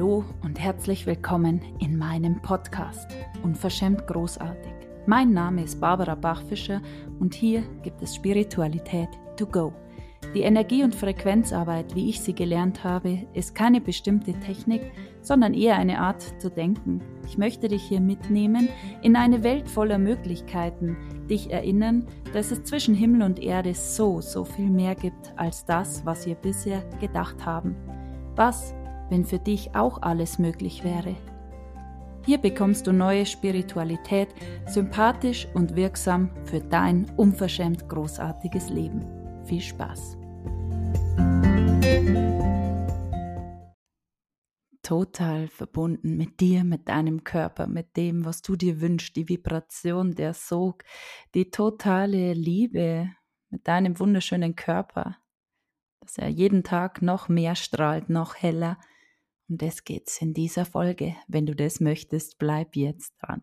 Hallo 0.00 0.24
und 0.42 0.58
herzlich 0.58 1.04
willkommen 1.04 1.60
in 1.78 1.98
meinem 1.98 2.40
Podcast 2.40 3.06
Unverschämt 3.42 4.06
großartig. 4.06 4.72
Mein 5.04 5.34
Name 5.34 5.62
ist 5.62 5.78
Barbara 5.78 6.14
Bachfischer 6.14 6.80
und 7.18 7.34
hier 7.34 7.60
gibt 7.82 8.00
es 8.00 8.14
Spiritualität 8.14 9.10
to 9.36 9.44
go. 9.44 9.74
Die 10.34 10.40
Energie- 10.40 10.84
und 10.84 10.94
Frequenzarbeit, 10.94 11.94
wie 11.94 12.08
ich 12.08 12.22
sie 12.22 12.32
gelernt 12.32 12.82
habe, 12.82 13.26
ist 13.34 13.54
keine 13.54 13.82
bestimmte 13.82 14.32
Technik, 14.40 14.90
sondern 15.20 15.52
eher 15.52 15.76
eine 15.76 16.00
Art 16.00 16.22
zu 16.40 16.48
denken. 16.48 17.02
Ich 17.26 17.36
möchte 17.36 17.68
dich 17.68 17.82
hier 17.82 18.00
mitnehmen 18.00 18.70
in 19.02 19.16
eine 19.16 19.44
Welt 19.44 19.68
voller 19.68 19.98
Möglichkeiten, 19.98 20.96
dich 21.28 21.52
erinnern, 21.52 22.06
dass 22.32 22.50
es 22.52 22.64
zwischen 22.64 22.94
Himmel 22.94 23.20
und 23.20 23.38
Erde 23.38 23.74
so, 23.74 24.22
so 24.22 24.46
viel 24.46 24.70
mehr 24.70 24.94
gibt 24.94 25.34
als 25.36 25.66
das, 25.66 26.06
was 26.06 26.24
wir 26.24 26.36
bisher 26.36 26.82
gedacht 27.02 27.44
haben. 27.44 27.76
Was 28.34 28.72
wenn 29.10 29.24
für 29.26 29.38
dich 29.38 29.74
auch 29.74 30.00
alles 30.00 30.38
möglich 30.38 30.82
wäre. 30.84 31.16
Hier 32.24 32.38
bekommst 32.38 32.86
du 32.86 32.92
neue 32.92 33.26
Spiritualität, 33.26 34.28
sympathisch 34.66 35.48
und 35.54 35.74
wirksam 35.74 36.30
für 36.44 36.60
dein 36.60 37.10
unverschämt 37.16 37.88
großartiges 37.88 38.68
Leben. 38.68 39.04
Viel 39.44 39.60
Spaß! 39.60 40.16
Total 44.82 45.46
verbunden 45.48 46.16
mit 46.16 46.40
dir, 46.40 46.64
mit 46.64 46.88
deinem 46.88 47.22
Körper, 47.22 47.66
mit 47.68 47.96
dem, 47.96 48.24
was 48.24 48.42
du 48.42 48.56
dir 48.56 48.80
wünschst, 48.80 49.14
die 49.14 49.28
Vibration, 49.28 50.14
der 50.14 50.34
Sog, 50.34 50.84
die 51.34 51.50
totale 51.50 52.32
Liebe 52.32 53.08
mit 53.50 53.68
deinem 53.68 53.98
wunderschönen 53.98 54.56
Körper, 54.56 55.16
dass 56.00 56.18
er 56.18 56.28
jeden 56.28 56.64
Tag 56.64 57.02
noch 57.02 57.28
mehr 57.28 57.54
strahlt, 57.54 58.10
noch 58.10 58.34
heller, 58.34 58.78
um 59.50 59.58
das 59.58 59.84
geht's 59.84 60.22
in 60.22 60.32
dieser 60.32 60.64
Folge. 60.64 61.16
Wenn 61.26 61.44
du 61.44 61.54
das 61.54 61.80
möchtest, 61.80 62.38
bleib 62.38 62.76
jetzt 62.76 63.14
dran. 63.20 63.42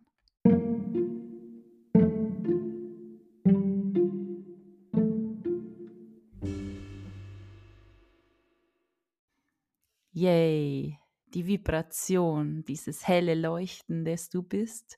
Yay, 10.13 10.97
die 11.33 11.45
Vibration, 11.45 12.63
dieses 12.65 13.07
helle 13.07 13.35
Leuchten, 13.35 14.03
das 14.03 14.29
du 14.29 14.41
bist, 14.41 14.97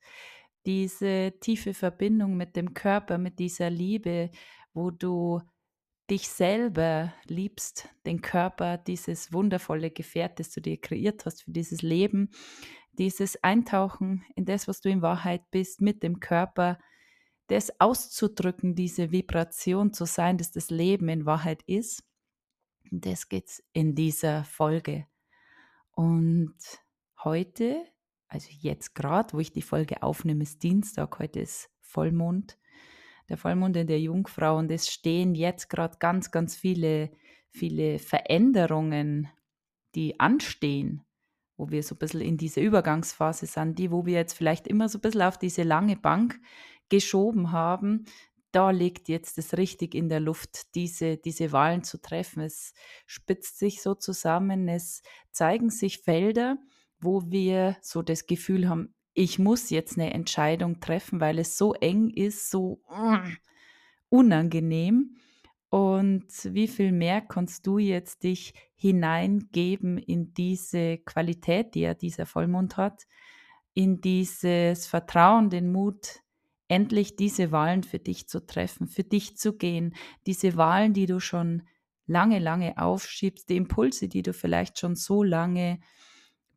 diese 0.66 1.34
tiefe 1.42 1.74
Verbindung 1.74 2.38
mit 2.38 2.56
dem 2.56 2.74
Körper, 2.74 3.18
mit 3.18 3.40
dieser 3.40 3.70
Liebe, 3.70 4.30
wo 4.74 4.92
du 4.92 5.42
dich 6.10 6.28
selber 6.28 7.14
liebst, 7.26 7.90
den 8.06 8.22
Körper, 8.22 8.78
dieses 8.78 9.32
wundervolle 9.32 9.92
Gefährt, 9.92 10.40
das 10.40 10.52
du 10.52 10.62
dir 10.62 10.80
kreiert 10.80 11.26
hast 11.26 11.44
für 11.44 11.52
dieses 11.52 11.82
Leben, 11.82 12.32
dieses 12.94 13.44
Eintauchen 13.44 14.26
in 14.36 14.46
das, 14.46 14.68
was 14.68 14.82
du 14.82 14.90
in 14.90 15.02
Wahrheit 15.02 15.50
bist, 15.52 15.82
mit 15.82 16.04
dem 16.04 16.20
Körper, 16.20 16.80
das 17.48 17.80
auszudrücken, 17.80 18.76
diese 18.76 19.12
Vibration 19.12 19.94
zu 19.94 20.06
sein, 20.06 20.38
dass 20.38 20.52
das 20.52 20.70
Leben 20.70 21.10
in 21.10 21.26
Wahrheit 21.26 21.64
ist. 21.64 22.04
Das 22.92 23.30
geht's 23.30 23.64
in 23.74 23.96
dieser 23.96 24.44
Folge. 24.44 25.08
Und 25.92 26.56
heute, 27.24 27.84
also 28.28 28.50
jetzt 28.52 28.96
gerade, 28.96 29.34
wo 29.34 29.40
ich 29.40 29.52
die 29.52 29.62
Folge 29.62 30.04
aufnehme, 30.04 30.44
ist 30.44 30.62
Dienstag, 30.64 31.20
heute 31.20 31.40
ist 31.40 31.70
Vollmond 31.82 32.58
der 33.30 33.38
Vollmond 33.38 33.78
in 33.78 33.88
der 33.88 34.00
Jungfrau 34.00 34.58
und 34.58 34.72
es 34.72 34.90
stehen 34.90 35.36
jetzt 35.36 35.70
gerade 35.70 35.98
ganz, 36.00 36.32
ganz 36.32 36.56
viele, 36.56 37.12
viele 37.50 38.00
Veränderungen, 38.00 39.30
die 39.96 40.20
anstehen, 40.20 41.04
wo 41.58 41.70
wir 41.70 41.84
so 41.84 41.96
ein 41.96 42.00
bisschen 42.00 42.22
in 42.22 42.38
diese 42.38 42.62
Übergangsphase 42.62 43.46
sind, 43.46 43.78
die, 43.80 43.92
wo 43.92 44.06
wir 44.06 44.16
jetzt 44.16 44.34
vielleicht 44.34 44.68
immer 44.68 44.90
so 44.90 44.98
ein 44.98 45.02
bisschen 45.02 45.22
auf 45.22 45.38
diese 45.38 45.64
lange 45.64 45.96
Bank 45.96 46.40
geschoben 46.90 47.52
haben, 47.52 48.06
da 48.52 48.72
liegt 48.72 49.10
jetzt 49.10 49.38
es 49.38 49.58
richtig 49.58 49.94
in 49.94 50.10
der 50.10 50.20
Luft, 50.20 50.74
diese, 50.76 51.18
diese 51.18 51.52
Wahlen 51.52 51.84
zu 51.84 52.02
treffen. 52.02 52.42
Es 52.42 52.74
spitzt 53.06 53.60
sich 53.60 53.82
so 53.82 53.94
zusammen, 53.94 54.68
es 54.68 55.04
zeigen 55.32 55.70
sich 55.70 56.00
Felder, 56.00 56.58
wo 57.00 57.30
wir 57.30 57.78
so 57.82 58.02
das 58.02 58.26
Gefühl 58.26 58.68
haben, 58.68 58.96
ich 59.20 59.38
muss 59.38 59.70
jetzt 59.70 59.98
eine 59.98 60.14
Entscheidung 60.14 60.80
treffen, 60.80 61.20
weil 61.20 61.40
es 61.40 61.58
so 61.58 61.74
eng 61.74 62.10
ist, 62.10 62.50
so 62.50 62.82
mm, 62.90 63.36
unangenehm. 64.08 65.18
Und 65.68 66.26
wie 66.46 66.70
viel 66.70 66.94
mehr 66.94 67.20
kannst 67.20 67.68
du 67.68 67.80
jetzt 67.80 68.24
dich 68.24 68.54
hineingeben 68.76 69.98
in 69.98 70.34
diese 70.34 71.00
Qualität, 71.00 71.76
die 71.76 71.82
ja 71.82 71.96
dieser 71.96 72.26
Vollmond 72.26 72.78
hat, 72.78 73.08
in 73.74 74.00
dieses 74.00 74.88
Vertrauen, 74.88 75.50
den 75.50 75.70
Mut, 75.70 76.22
endlich 76.70 77.18
diese 77.18 77.52
Wahlen 77.52 77.84
für 77.84 78.00
dich 78.00 78.30
zu 78.30 78.46
treffen, 78.46 78.88
für 78.88 79.04
dich 79.04 79.36
zu 79.36 79.58
gehen, 79.58 79.96
diese 80.28 80.56
Wahlen, 80.56 80.94
die 80.94 81.08
du 81.08 81.20
schon 81.20 81.64
lange, 82.08 82.40
lange 82.40 82.78
aufschiebst, 82.78 83.50
die 83.50 83.58
Impulse, 83.58 84.08
die 84.08 84.22
du 84.22 84.32
vielleicht 84.32 84.80
schon 84.80 84.96
so 84.96 85.24
lange 85.24 85.82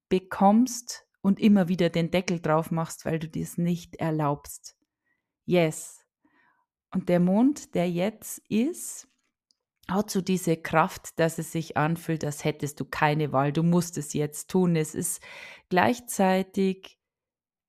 bekommst 0.08 1.08
und 1.22 1.41
immer 1.41 1.69
wieder 1.69 1.88
den 1.88 2.10
Deckel 2.10 2.41
drauf 2.41 2.71
machst, 2.71 3.06
weil 3.06 3.19
du 3.19 3.28
dies 3.28 3.56
nicht 3.56 3.97
erlaubst. 3.97 4.77
Yes. 5.47 6.05
Und 6.91 7.09
der 7.09 7.21
Mond, 7.21 7.75
der 7.75 7.91
jetzt 7.91 8.38
ist, 8.50 9.09
hat 9.88 10.10
so 10.10 10.21
diese 10.21 10.56
Kraft, 10.56 11.19
dass 11.19 11.38
es 11.38 11.53
sich 11.53 11.77
anfühlt, 11.77 12.25
als 12.25 12.44
hättest 12.44 12.81
du 12.81 12.84
keine 12.84 13.33
Wahl. 13.33 13.53
Du 13.53 13.62
musst 13.62 13.99
es 13.99 14.12
jetzt 14.12 14.50
tun. 14.50 14.77
Es 14.77 14.94
ist 14.94 15.22
gleichzeitig 15.69 16.99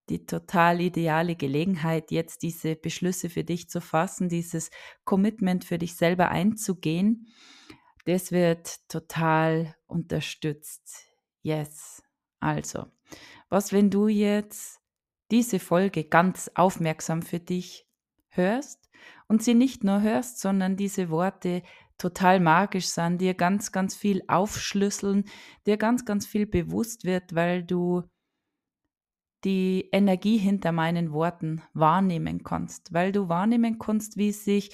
die 0.09 0.25
total 0.25 0.81
ideale 0.81 1.35
Gelegenheit, 1.35 2.12
jetzt 2.12 2.44
diese 2.44 2.75
Beschlüsse 2.75 3.30
für 3.30 3.44
dich 3.44 3.70
zu 3.70 3.80
fassen, 3.80 4.28
dieses 4.30 4.70
Commitment 5.06 5.64
für 5.64 5.78
dich 5.78 5.96
selber 5.96 6.30
einzugehen. 6.30 7.28
Das 8.06 8.31
wird 8.31 8.88
total 8.90 9.75
unterstützt. 9.88 11.08
Yes. 11.41 12.03
Also, 12.41 12.88
was, 13.53 13.72
wenn 13.72 13.90
du 13.90 14.08
jetzt 14.08 14.81
diese 15.31 15.59
Folge 15.59 16.03
ganz 16.03 16.52
aufmerksam 16.56 17.22
für 17.22 17.40
dich 17.40 17.88
hörst 18.30 18.90
und 19.28 19.44
sie 19.44 19.53
nicht 19.53 19.84
nur 19.84 20.02
hörst, 20.02 20.40
sondern 20.40 20.75
diese 20.75 21.09
Worte 21.09 21.62
total 21.97 22.40
magisch 22.40 22.88
sind, 22.88 23.22
dir 23.22 23.36
ganz, 23.36 23.72
ganz 23.72 23.96
viel 23.96 24.24
aufschlüsseln, 24.28 25.25
dir 25.68 25.78
ganz, 25.78 26.03
ganz 26.03 26.25
viel 26.25 26.47
bewusst 26.47 27.06
wird, 27.06 27.36
weil 27.36 27.64
du 27.64 28.03
die 29.44 29.90
Energie 29.91 30.38
hinter 30.38 30.72
meinen 30.72 31.12
Worten 31.12 31.62
wahrnehmen 31.74 32.44
kannst, 32.44 32.91
weil 32.91 33.12
du 33.12 33.30
wahrnehmen 33.30 33.78
kannst, 33.78 34.18
wie 34.18 34.31
sich 34.31 34.72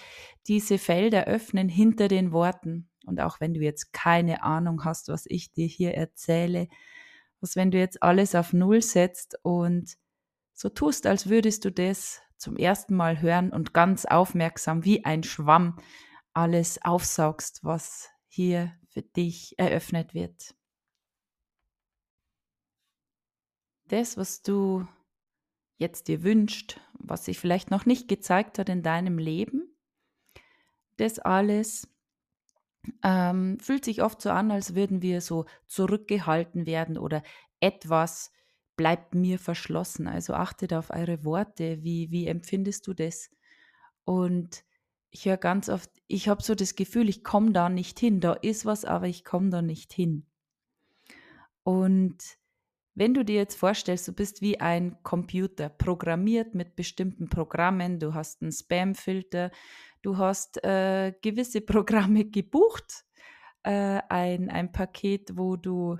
diese 0.47 0.77
Felder 0.77 1.25
öffnen 1.25 1.69
hinter 1.69 2.07
den 2.07 2.31
Worten. 2.31 2.89
Und 3.05 3.19
auch 3.19 3.41
wenn 3.41 3.53
du 3.53 3.61
jetzt 3.61 3.91
keine 3.91 4.43
Ahnung 4.43 4.85
hast, 4.85 5.09
was 5.09 5.25
ich 5.27 5.51
dir 5.51 5.67
hier 5.67 5.95
erzähle, 5.95 6.67
was 7.41 7.55
wenn 7.55 7.71
du 7.71 7.77
jetzt 7.77 8.03
alles 8.03 8.35
auf 8.35 8.53
Null 8.53 8.81
setzt 8.81 9.37
und 9.43 9.97
so 10.53 10.69
tust, 10.69 11.07
als 11.07 11.29
würdest 11.29 11.65
du 11.65 11.71
das 11.71 12.21
zum 12.37 12.57
ersten 12.57 12.95
Mal 12.95 13.21
hören 13.21 13.51
und 13.51 13.73
ganz 13.73 14.05
aufmerksam 14.05 14.83
wie 14.83 15.05
ein 15.05 15.23
Schwamm 15.23 15.79
alles 16.33 16.83
aufsaugst, 16.83 17.63
was 17.63 18.09
hier 18.27 18.73
für 18.89 19.01
dich 19.01 19.57
eröffnet 19.57 20.13
wird. 20.13 20.55
Das, 23.85 24.17
was 24.17 24.41
du 24.41 24.87
jetzt 25.77 26.07
dir 26.07 26.23
wünscht, 26.23 26.79
was 26.93 27.25
sich 27.25 27.39
vielleicht 27.39 27.71
noch 27.71 27.85
nicht 27.85 28.07
gezeigt 28.07 28.59
hat 28.59 28.69
in 28.69 28.83
deinem 28.83 29.17
Leben, 29.17 29.75
das 30.97 31.19
alles 31.19 31.87
ähm, 33.03 33.59
fühlt 33.59 33.85
sich 33.85 34.01
oft 34.03 34.21
so 34.21 34.29
an, 34.31 34.51
als 34.51 34.75
würden 34.75 35.01
wir 35.01 35.21
so 35.21 35.45
zurückgehalten 35.67 36.65
werden 36.65 36.97
oder 36.97 37.23
etwas 37.59 38.31
bleibt 38.75 39.13
mir 39.13 39.39
verschlossen. 39.39 40.07
Also 40.07 40.33
achtet 40.33 40.73
auf 40.73 40.89
eure 40.89 41.25
Worte. 41.25 41.83
Wie, 41.83 42.11
wie 42.11 42.27
empfindest 42.27 42.87
du 42.87 42.93
das? 42.93 43.29
Und 44.05 44.63
ich 45.11 45.25
höre 45.25 45.37
ganz 45.37 45.69
oft, 45.69 45.89
ich 46.07 46.29
habe 46.29 46.41
so 46.41 46.55
das 46.55 46.75
Gefühl, 46.75 47.09
ich 47.09 47.23
komme 47.23 47.51
da 47.51 47.69
nicht 47.69 47.99
hin. 47.99 48.21
Da 48.21 48.33
ist 48.33 48.65
was, 48.65 48.85
aber 48.85 49.07
ich 49.07 49.25
komme 49.25 49.49
da 49.49 49.61
nicht 49.61 49.91
hin. 49.91 50.25
Und 51.63 52.38
wenn 52.99 53.13
du 53.13 53.23
dir 53.23 53.35
jetzt 53.35 53.55
vorstellst, 53.55 54.09
du 54.09 54.13
bist 54.13 54.41
wie 54.41 54.59
ein 54.59 55.01
Computer, 55.03 55.69
programmiert 55.69 56.53
mit 56.53 56.75
bestimmten 56.75 57.29
Programmen, 57.29 57.97
du 57.97 58.13
hast 58.13 58.41
einen 58.41 58.51
Spam-Filter, 58.51 59.51
du 60.01 60.17
hast 60.17 60.61
äh, 60.65 61.13
gewisse 61.21 61.61
Programme 61.73 62.25
gebucht, 62.25 63.05
äh, 63.63 64.01
ein, 64.09 64.49
ein 64.49 64.73
Paket, 64.73 65.37
wo 65.37 65.55
du 65.55 65.97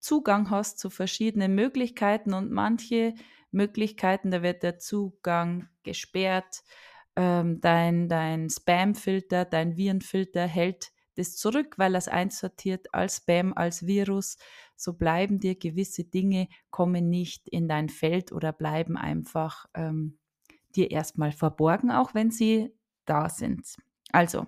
Zugang 0.00 0.50
hast 0.50 0.78
zu 0.78 0.90
verschiedenen 0.90 1.54
Möglichkeiten 1.54 2.34
und 2.34 2.52
manche 2.52 3.14
Möglichkeiten, 3.50 4.30
da 4.30 4.42
wird 4.42 4.62
der 4.62 4.78
Zugang 4.78 5.68
gesperrt, 5.82 6.62
ähm, 7.16 7.62
dein, 7.62 8.06
dein 8.06 8.50
Spam-Filter, 8.50 9.46
dein 9.46 9.78
Virenfilter 9.78 10.46
hält 10.46 10.92
das 11.18 11.36
zurück, 11.36 11.74
weil 11.78 11.94
es 11.94 12.08
einsortiert 12.08 12.94
als 12.94 13.16
Spam, 13.16 13.52
als 13.54 13.86
Virus. 13.86 14.38
So 14.76 14.92
bleiben 14.92 15.40
dir 15.40 15.56
gewisse 15.56 16.04
Dinge, 16.04 16.48
kommen 16.70 17.10
nicht 17.10 17.48
in 17.48 17.68
dein 17.68 17.88
Feld 17.88 18.32
oder 18.32 18.52
bleiben 18.52 18.96
einfach 18.96 19.66
ähm, 19.74 20.18
dir 20.76 20.90
erstmal 20.90 21.32
verborgen, 21.32 21.90
auch 21.90 22.14
wenn 22.14 22.30
sie 22.30 22.72
da 23.04 23.28
sind. 23.28 23.76
Also, 24.12 24.46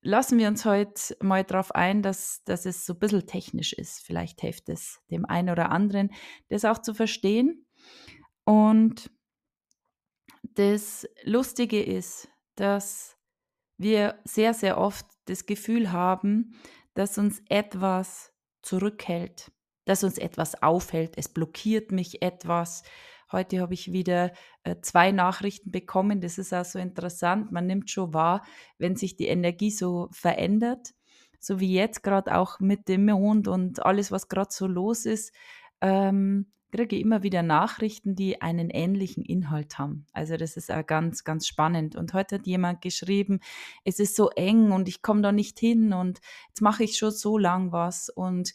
lassen 0.00 0.38
wir 0.38 0.48
uns 0.48 0.64
heute 0.64 1.16
mal 1.20 1.44
darauf 1.44 1.74
ein, 1.74 2.02
dass, 2.02 2.42
dass 2.44 2.64
es 2.64 2.86
so 2.86 2.92
ein 2.92 2.98
bisschen 2.98 3.26
technisch 3.26 3.72
ist. 3.72 4.00
Vielleicht 4.00 4.40
hilft 4.40 4.68
es 4.68 5.00
dem 5.10 5.24
einen 5.24 5.50
oder 5.50 5.70
anderen, 5.70 6.10
das 6.48 6.64
auch 6.64 6.78
zu 6.78 6.94
verstehen. 6.94 7.66
Und 8.44 9.10
das 10.42 11.08
Lustige 11.24 11.82
ist, 11.82 12.28
dass 12.54 13.16
wir 13.78 14.18
sehr, 14.24 14.54
sehr 14.54 14.78
oft 14.78 15.06
das 15.28 15.46
Gefühl 15.46 15.92
haben, 15.92 16.54
dass 16.94 17.18
uns 17.18 17.42
etwas 17.48 18.32
zurückhält, 18.62 19.52
dass 19.84 20.04
uns 20.04 20.18
etwas 20.18 20.62
aufhält, 20.62 21.14
es 21.16 21.28
blockiert 21.28 21.92
mich 21.92 22.22
etwas. 22.22 22.82
Heute 23.30 23.60
habe 23.60 23.74
ich 23.74 23.92
wieder 23.92 24.32
äh, 24.64 24.76
zwei 24.80 25.12
Nachrichten 25.12 25.70
bekommen, 25.70 26.20
das 26.20 26.38
ist 26.38 26.52
auch 26.54 26.64
so 26.64 26.78
interessant. 26.78 27.52
Man 27.52 27.66
nimmt 27.66 27.90
schon 27.90 28.14
wahr, 28.14 28.44
wenn 28.78 28.96
sich 28.96 29.16
die 29.16 29.26
Energie 29.26 29.70
so 29.70 30.08
verändert, 30.12 30.94
so 31.38 31.60
wie 31.60 31.72
jetzt 31.72 32.02
gerade 32.02 32.34
auch 32.36 32.58
mit 32.58 32.88
dem 32.88 33.06
Mond 33.06 33.48
und 33.48 33.84
alles, 33.84 34.10
was 34.10 34.28
gerade 34.28 34.50
so 34.50 34.66
los 34.66 35.06
ist. 35.06 35.32
Ähm, 35.80 36.50
kriege 36.70 36.98
immer 36.98 37.22
wieder 37.22 37.42
Nachrichten, 37.42 38.14
die 38.14 38.42
einen 38.42 38.70
ähnlichen 38.70 39.24
Inhalt 39.24 39.78
haben. 39.78 40.06
Also 40.12 40.36
das 40.36 40.56
ist 40.56 40.70
auch 40.70 40.86
ganz, 40.86 41.24
ganz 41.24 41.46
spannend. 41.46 41.96
Und 41.96 42.14
heute 42.14 42.36
hat 42.36 42.46
jemand 42.46 42.80
geschrieben, 42.82 43.40
es 43.84 43.98
ist 43.98 44.16
so 44.16 44.30
eng 44.30 44.72
und 44.72 44.88
ich 44.88 45.02
komme 45.02 45.22
da 45.22 45.32
nicht 45.32 45.58
hin 45.58 45.92
und 45.92 46.20
jetzt 46.48 46.60
mache 46.60 46.84
ich 46.84 46.98
schon 46.98 47.10
so 47.10 47.38
lang 47.38 47.72
was 47.72 48.08
und 48.08 48.52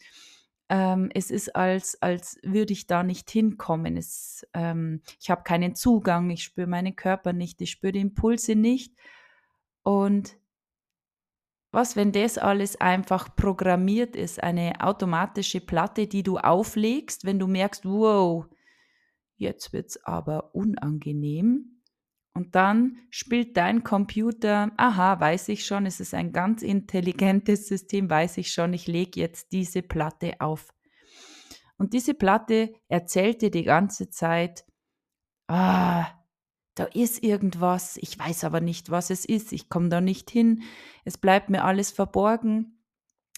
ähm, 0.70 1.10
es 1.14 1.30
ist, 1.30 1.54
als, 1.54 2.00
als 2.00 2.38
würde 2.42 2.72
ich 2.72 2.86
da 2.86 3.02
nicht 3.02 3.30
hinkommen. 3.30 3.96
Es, 3.96 4.46
ähm, 4.54 5.02
ich 5.20 5.30
habe 5.30 5.42
keinen 5.42 5.74
Zugang, 5.74 6.30
ich 6.30 6.42
spüre 6.42 6.66
meinen 6.66 6.96
Körper 6.96 7.32
nicht, 7.32 7.60
ich 7.60 7.70
spüre 7.70 7.92
die 7.92 8.00
Impulse 8.00 8.54
nicht. 8.54 8.94
Und 9.82 10.38
was, 11.74 11.96
wenn 11.96 12.12
das 12.12 12.38
alles 12.38 12.80
einfach 12.80 13.34
programmiert 13.36 14.16
ist, 14.16 14.42
eine 14.42 14.80
automatische 14.80 15.60
Platte, 15.60 16.06
die 16.06 16.22
du 16.22 16.38
auflegst, 16.38 17.24
wenn 17.24 17.38
du 17.38 17.46
merkst, 17.46 17.84
wow, 17.84 18.46
jetzt 19.36 19.72
wird 19.72 19.88
es 19.90 20.04
aber 20.04 20.54
unangenehm. 20.54 21.80
Und 22.32 22.56
dann 22.56 22.98
spielt 23.10 23.56
dein 23.56 23.84
Computer, 23.84 24.72
aha, 24.76 25.20
weiß 25.20 25.48
ich 25.50 25.64
schon, 25.64 25.86
es 25.86 26.00
ist 26.00 26.14
ein 26.14 26.32
ganz 26.32 26.62
intelligentes 26.62 27.68
System, 27.68 28.10
weiß 28.10 28.38
ich 28.38 28.52
schon, 28.52 28.72
ich 28.72 28.88
lege 28.88 29.20
jetzt 29.20 29.52
diese 29.52 29.82
Platte 29.82 30.40
auf. 30.40 30.74
Und 31.76 31.92
diese 31.92 32.14
Platte 32.14 32.74
erzählt 32.88 33.42
dir 33.42 33.50
die 33.50 33.62
ganze 33.62 34.10
Zeit, 34.10 34.64
ah, 35.48 36.06
da 36.74 36.84
ist 36.84 37.22
irgendwas, 37.22 37.96
ich 37.98 38.18
weiß 38.18 38.44
aber 38.44 38.60
nicht, 38.60 38.90
was 38.90 39.10
es 39.10 39.24
ist, 39.24 39.52
ich 39.52 39.68
komme 39.68 39.88
da 39.88 40.00
nicht 40.00 40.30
hin, 40.30 40.62
es 41.04 41.18
bleibt 41.18 41.50
mir 41.50 41.64
alles 41.64 41.90
verborgen, 41.90 42.78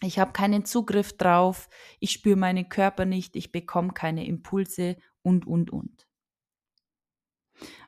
ich 0.03 0.19
habe 0.19 0.33
keinen 0.33 0.65
Zugriff 0.65 1.17
drauf, 1.17 1.69
ich 2.01 2.13
spüre 2.13 2.37
meinen 2.37 2.69
Körper 2.69 3.05
nicht, 3.05 3.37
ich 3.37 3.53
bekomme 3.53 3.93
keine 3.93 4.27
Impulse 4.27 4.97
und, 5.23 5.47
und, 5.47 5.71
und. 5.71 6.07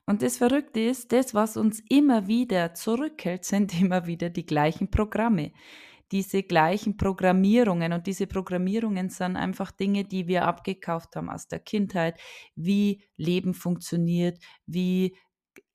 Und 0.07 0.23
das 0.23 0.39
Verrückte 0.39 0.81
ist, 0.81 1.13
das, 1.13 1.35
was 1.35 1.59
uns 1.59 1.83
immer 1.91 2.27
wieder 2.27 2.73
zurückhält, 2.73 3.45
sind 3.45 3.79
immer 3.79 4.07
wieder 4.07 4.31
die 4.31 4.47
gleichen 4.47 4.91
Programme 4.91 5.53
diese 6.13 6.43
gleichen 6.43 6.97
Programmierungen. 6.97 7.93
Und 7.93 8.07
diese 8.07 8.27
Programmierungen 8.27 9.11
sind 9.11 9.37
einfach 9.37 9.71
Dinge, 9.71 10.05
die 10.05 10.27
wir 10.27 10.47
abgekauft 10.47 11.17
haben 11.17 11.31
aus 11.31 11.49
der 11.49 11.61
Kindheit, 11.61 12.19
wie 12.55 13.03
Leben 13.17 13.55
funktioniert, 13.55 14.39
wie 14.67 15.17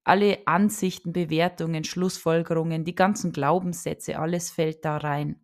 alle 0.04 0.46
Ansichten, 0.48 1.14
Bewertungen, 1.14 1.84
Schlussfolgerungen, 1.84 2.86
die 2.86 2.96
ganzen 2.96 3.32
Glaubenssätze, 3.32 4.20
alles 4.20 4.52
fällt 4.52 4.86
da 4.86 4.98
rein. 4.98 5.40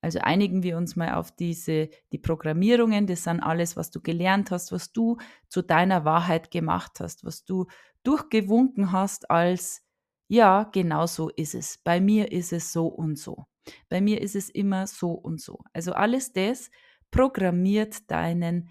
Also 0.00 0.20
einigen 0.20 0.62
wir 0.62 0.76
uns 0.76 0.94
mal 0.94 1.14
auf 1.14 1.32
diese, 1.32 1.88
die 2.12 2.18
Programmierungen, 2.18 3.06
das 3.06 3.24
sind 3.24 3.40
alles, 3.40 3.76
was 3.76 3.90
du 3.90 4.00
gelernt 4.00 4.50
hast, 4.50 4.70
was 4.70 4.92
du 4.92 5.16
zu 5.48 5.62
deiner 5.62 6.04
Wahrheit 6.04 6.50
gemacht 6.50 7.00
hast, 7.00 7.24
was 7.24 7.44
du 7.44 7.66
durchgewunken 8.04 8.92
hast 8.92 9.30
als, 9.30 9.82
ja, 10.28 10.64
genau 10.72 11.06
so 11.06 11.30
ist 11.30 11.54
es. 11.54 11.78
Bei 11.78 12.00
mir 12.00 12.30
ist 12.30 12.52
es 12.52 12.72
so 12.72 12.86
und 12.86 13.18
so. 13.18 13.46
Bei 13.88 14.00
mir 14.00 14.20
ist 14.20 14.36
es 14.36 14.50
immer 14.50 14.86
so 14.86 15.10
und 15.12 15.40
so. 15.40 15.58
Also 15.72 15.92
alles 15.92 16.32
das 16.32 16.70
programmiert 17.10 18.08
deinen, 18.10 18.70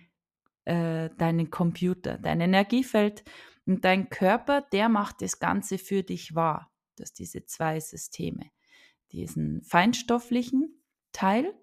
äh, 0.66 1.10
deinen 1.18 1.50
Computer, 1.52 2.18
dein 2.18 2.40
Energiefeld 2.40 3.24
und 3.68 3.84
dein 3.84 4.10
Körper, 4.10 4.62
der 4.62 4.90
macht 4.90 5.22
das 5.22 5.40
Ganze 5.40 5.78
für 5.78 6.02
dich 6.04 6.34
wahr. 6.34 6.72
Das 6.96 7.14
diese 7.14 7.46
zwei 7.46 7.80
Systeme. 7.80 8.50
Diesen 9.12 9.62
feinstofflichen 9.62 10.82
Teil 11.12 11.54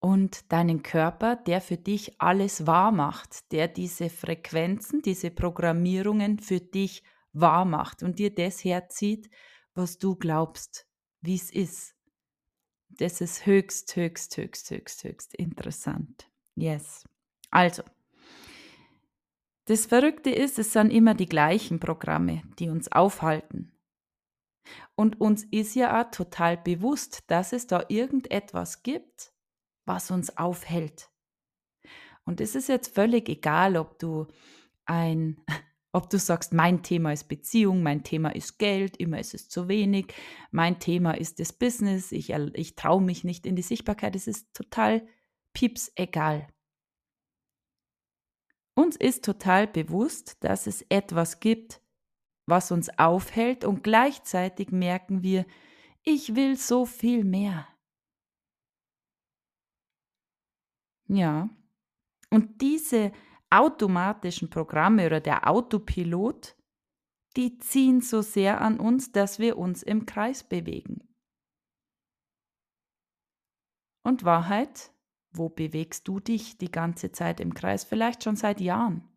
und 0.00 0.52
deinen 0.52 0.82
Körper, 0.82 1.36
der 1.36 1.60
für 1.60 1.76
dich 1.76 2.20
alles 2.20 2.66
wahr 2.66 2.90
macht, 2.90 3.50
der 3.52 3.68
diese 3.68 4.10
Frequenzen, 4.10 5.00
diese 5.00 5.30
Programmierungen 5.30 6.40
für 6.40 6.60
dich 6.60 7.02
wahr 7.32 7.64
macht 7.64 8.02
und 8.02 8.18
dir 8.18 8.34
das 8.34 8.64
herzieht, 8.64 9.30
was 9.74 9.98
du 9.98 10.16
glaubst, 10.16 10.86
wie 11.20 11.36
es 11.36 11.50
ist. 11.50 11.94
Das 12.90 13.20
ist 13.20 13.46
höchst, 13.46 13.96
höchst, 13.96 14.36
höchst, 14.36 14.70
höchst, 14.70 15.04
höchst 15.04 15.34
interessant. 15.34 16.28
Yes. 16.56 17.04
Also, 17.50 17.82
das 19.72 19.86
Verrückte 19.86 20.28
ist, 20.28 20.58
es 20.58 20.74
sind 20.74 20.90
immer 20.90 21.14
die 21.14 21.26
gleichen 21.26 21.80
Programme, 21.80 22.42
die 22.58 22.68
uns 22.68 22.92
aufhalten. 22.92 23.72
Und 24.94 25.18
uns 25.18 25.44
ist 25.44 25.74
ja 25.74 25.98
auch 25.98 26.10
total 26.10 26.58
bewusst, 26.58 27.24
dass 27.28 27.54
es 27.54 27.68
da 27.68 27.82
irgendetwas 27.88 28.82
gibt, 28.82 29.32
was 29.86 30.10
uns 30.10 30.36
aufhält. 30.36 31.08
Und 32.24 32.42
es 32.42 32.54
ist 32.54 32.68
jetzt 32.68 32.94
völlig 32.94 33.30
egal, 33.30 33.78
ob 33.78 33.98
du 33.98 34.26
ein, 34.84 35.40
ob 35.92 36.10
du 36.10 36.18
sagst, 36.18 36.52
mein 36.52 36.82
Thema 36.82 37.14
ist 37.14 37.28
Beziehung, 37.28 37.82
mein 37.82 38.04
Thema 38.04 38.28
ist 38.28 38.58
Geld, 38.58 38.98
immer 38.98 39.20
ist 39.20 39.32
es 39.32 39.48
zu 39.48 39.68
wenig, 39.68 40.12
mein 40.50 40.80
Thema 40.80 41.12
ist 41.12 41.40
das 41.40 41.54
Business, 41.54 42.12
ich, 42.12 42.28
ich 42.28 42.76
traue 42.76 43.00
mich 43.00 43.24
nicht 43.24 43.46
in 43.46 43.56
die 43.56 43.62
Sichtbarkeit, 43.62 44.16
es 44.16 44.26
ist 44.26 44.52
total 44.52 45.06
pieps 45.54 45.90
egal. 45.96 46.46
Uns 48.74 48.96
ist 48.96 49.24
total 49.24 49.66
bewusst, 49.66 50.42
dass 50.42 50.66
es 50.66 50.82
etwas 50.88 51.40
gibt, 51.40 51.82
was 52.46 52.70
uns 52.72 52.98
aufhält 52.98 53.64
und 53.64 53.82
gleichzeitig 53.82 54.70
merken 54.70 55.22
wir, 55.22 55.46
ich 56.02 56.34
will 56.34 56.56
so 56.56 56.86
viel 56.86 57.24
mehr. 57.24 57.68
Ja, 61.08 61.50
und 62.30 62.62
diese 62.62 63.12
automatischen 63.50 64.48
Programme 64.48 65.04
oder 65.06 65.20
der 65.20 65.46
Autopilot, 65.48 66.56
die 67.36 67.58
ziehen 67.58 68.00
so 68.00 68.22
sehr 68.22 68.62
an 68.62 68.80
uns, 68.80 69.12
dass 69.12 69.38
wir 69.38 69.58
uns 69.58 69.82
im 69.82 70.06
Kreis 70.06 70.42
bewegen. 70.42 71.14
Und 74.04 74.24
Wahrheit, 74.24 74.91
wo 75.32 75.48
bewegst 75.48 76.06
du 76.08 76.20
dich 76.20 76.58
die 76.58 76.70
ganze 76.70 77.12
Zeit 77.12 77.40
im 77.40 77.54
Kreis? 77.54 77.84
Vielleicht 77.84 78.24
schon 78.24 78.36
seit 78.36 78.60
Jahren. 78.60 79.08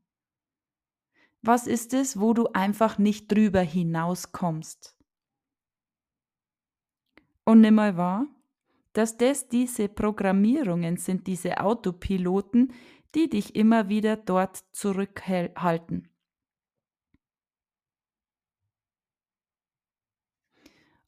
Was 1.42 1.68
ist 1.68 1.94
es, 1.94 2.20
wo 2.20 2.34
du 2.34 2.48
einfach 2.54 2.98
nicht 2.98 3.32
drüber 3.32 3.62
hinauskommst? 3.62 4.98
Und 7.44 7.62
nimm 7.62 7.76
mal 7.76 7.98
wahr, 7.98 8.28
dass 8.94 9.18
das 9.18 9.48
diese 9.50 9.88
Programmierungen 9.88 10.98
sind, 10.98 11.28
diese 11.28 11.60
Autopiloten, 11.60 12.74
die 13.14 13.30
dich 13.30 13.56
immer 13.56 13.90
wieder 13.90 14.18
dort 14.18 14.64
zurückhalten. 14.72 16.10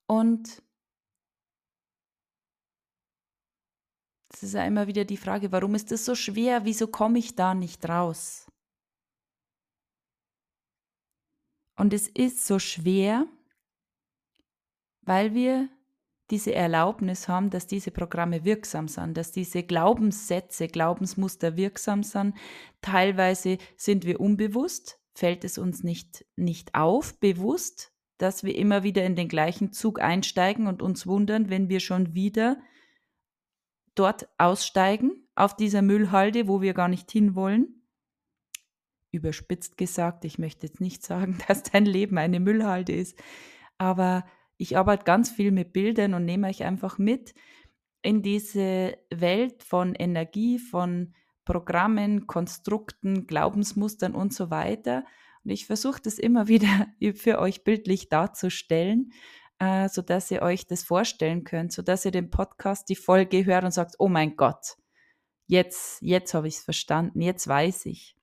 Und 0.06 0.64
Es 4.38 4.44
ist 4.44 4.53
ja 4.53 4.63
immer 4.65 4.86
wieder 4.86 5.03
die 5.03 5.17
Frage, 5.17 5.51
warum 5.51 5.74
ist 5.74 5.91
das 5.91 6.06
so 6.06 6.13
schwer? 6.13 6.63
Wieso 6.63 6.86
komme 6.86 7.17
ich 7.17 7.36
da 7.36 7.56
nicht 7.56 7.89
raus? 7.89 8.46
Und 11.75 11.91
es 11.91 12.08
ist 12.08 12.46
so 12.46 12.60
schwer, 12.60 13.25
weil 15.01 15.34
wir 15.34 15.70
diese 16.29 16.53
Erlaubnis 16.53 17.27
haben, 17.27 17.50
dass 17.50 17.65
diese 17.65 17.89
Programme 17.89 18.46
wirksam 18.46 18.88
sind, 18.88 19.17
dass 19.17 19.32
diese 19.32 19.63
Glaubenssätze, 19.63 20.67
Glaubensmuster 20.67 21.58
wirksam 21.58 22.03
sind. 22.03 22.36
Teilweise 22.82 23.58
sind 23.75 24.06
wir 24.06 24.20
unbewusst, 24.20 25.00
fällt 25.15 25.46
es 25.46 25.58
uns 25.58 25.82
nicht, 25.82 26.27
nicht 26.36 26.75
auf, 26.75 27.20
bewusst, 27.20 27.91
dass 28.20 28.44
wir 28.44 28.56
immer 28.56 28.84
wieder 28.84 29.03
in 29.03 29.15
den 29.15 29.29
gleichen 29.29 29.74
Zug 29.74 30.00
einsteigen 30.00 30.67
und 30.67 30.84
uns 30.84 31.08
wundern, 31.08 31.50
wenn 31.50 31.70
wir 31.70 31.79
schon 31.79 32.13
wieder 32.13 32.58
dort 34.00 34.27
aussteigen, 34.38 35.27
auf 35.36 35.56
dieser 35.56 35.82
Müllhalde, 35.82 36.48
wo 36.48 36.62
wir 36.62 36.74
gar 36.74 36.88
nicht 36.88 37.12
hinwollen. 37.12 37.84
Überspitzt 39.12 39.77
gesagt, 39.77 40.25
ich 40.25 40.39
möchte 40.39 40.68
jetzt 40.68 40.82
nicht 40.82 41.04
sagen, 41.04 41.38
dass 41.48 41.63
dein 41.63 41.86
Leben 41.86 42.18
eine 42.18 42.39
Müllhalde 42.39 42.94
ist, 42.94 43.18
aber 43.77 44.25
ich 44.58 44.77
arbeite 44.77 45.04
ganz 45.04 45.30
viel 45.30 45.51
mit 45.51 45.74
Bildern 45.74 46.13
und 46.13 46.25
nehme 46.25 46.48
euch 46.48 46.63
einfach 46.63 46.98
mit 46.98 47.34
in 48.01 48.22
diese 48.22 48.98
Welt 49.13 49.63
von 49.63 49.94
Energie, 49.94 50.60
von 50.60 51.13
Programmen, 51.46 52.27
Konstrukten, 52.27 53.27
Glaubensmustern 53.27 54.16
und 54.16 54.34
so 54.34 54.50
weiter. 54.50 55.06
Und 55.44 55.51
ich 55.51 55.66
versuche 55.66 56.01
das 56.01 56.20
immer 56.20 56.48
wieder 56.50 56.88
für 57.16 57.39
euch 57.39 57.63
bildlich 57.63 58.10
darzustellen, 58.10 59.12
äh, 59.60 59.90
sodass 59.90 60.32
ihr 60.32 60.42
euch 60.42 60.68
das 60.68 60.84
vorstellen 60.84 61.44
könnt, 61.44 61.72
sodass 61.72 62.06
ihr 62.06 62.12
den 62.12 62.30
Podcast, 62.30 62.90
die 62.90 62.96
Folge 62.96 63.46
hört 63.46 63.64
und 63.64 63.72
sagt, 63.72 63.96
oh 64.00 64.08
mein 64.08 64.36
Gott, 64.36 64.78
jetzt, 65.48 66.02
jetzt 66.02 66.34
habe 66.34 66.48
ich 66.48 66.58
es 66.58 66.64
verstanden, 66.64 67.22
jetzt 67.22 67.48
weiß 67.48 67.86
ich, 67.88 68.16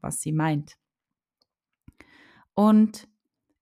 was 0.00 0.20
sie 0.20 0.32
meint. 0.32 0.76
Und 2.54 3.08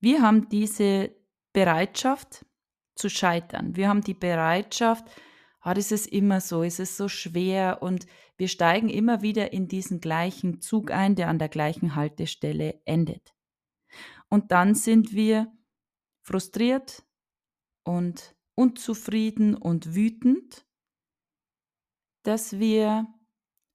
wir 0.00 0.22
haben 0.22 0.48
diese 0.48 1.14
Bereitschaft 1.52 2.44
zu 2.96 3.08
scheitern. 3.08 3.76
Wir 3.76 3.88
haben 3.88 4.02
die 4.02 4.14
Bereitschaft, 4.14 5.04
ah, 5.60 5.74
das 5.74 5.92
ist 5.92 6.06
immer 6.06 6.40
so, 6.40 6.62
es 6.62 6.78
ist 6.78 6.96
so 6.96 7.08
schwer 7.08 7.82
und 7.82 8.06
wir 8.36 8.48
steigen 8.48 8.88
immer 8.88 9.22
wieder 9.22 9.52
in 9.52 9.68
diesen 9.68 10.00
gleichen 10.00 10.60
Zug 10.60 10.90
ein, 10.90 11.14
der 11.14 11.28
an 11.28 11.38
der 11.38 11.48
gleichen 11.48 11.94
Haltestelle 11.94 12.80
endet. 12.86 13.34
Und 14.28 14.50
dann 14.52 14.74
sind 14.74 15.12
wir 15.12 15.52
frustriert 16.22 17.04
und 17.84 18.34
unzufrieden 18.54 19.54
und 19.54 19.94
wütend, 19.94 20.66
dass 22.22 22.58
wir 22.58 23.06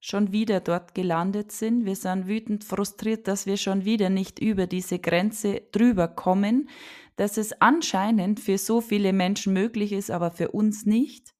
schon 0.00 0.30
wieder 0.30 0.60
dort 0.60 0.94
gelandet 0.94 1.50
sind. 1.50 1.84
Wir 1.84 1.96
sind 1.96 2.28
wütend, 2.28 2.62
frustriert, 2.62 3.26
dass 3.26 3.46
wir 3.46 3.56
schon 3.56 3.84
wieder 3.84 4.08
nicht 4.08 4.38
über 4.38 4.66
diese 4.66 4.98
Grenze 4.98 5.62
drüber 5.72 6.06
kommen, 6.06 6.68
dass 7.16 7.38
es 7.38 7.60
anscheinend 7.60 8.38
für 8.38 8.58
so 8.58 8.80
viele 8.80 9.12
Menschen 9.12 9.52
möglich 9.52 9.92
ist, 9.92 10.10
aber 10.10 10.30
für 10.30 10.50
uns 10.50 10.86
nicht. 10.86 11.34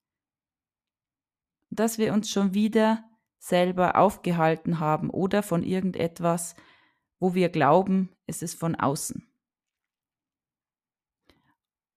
Dass 1.70 1.98
wir 1.98 2.12
uns 2.12 2.30
schon 2.30 2.54
wieder 2.54 3.04
selber 3.38 3.96
aufgehalten 3.96 4.80
haben 4.80 5.10
oder 5.10 5.42
von 5.42 5.62
irgendetwas, 5.62 6.56
wo 7.20 7.34
wir 7.34 7.50
glauben, 7.50 8.10
es 8.26 8.42
ist 8.42 8.58
von 8.58 8.74
außen. 8.74 9.28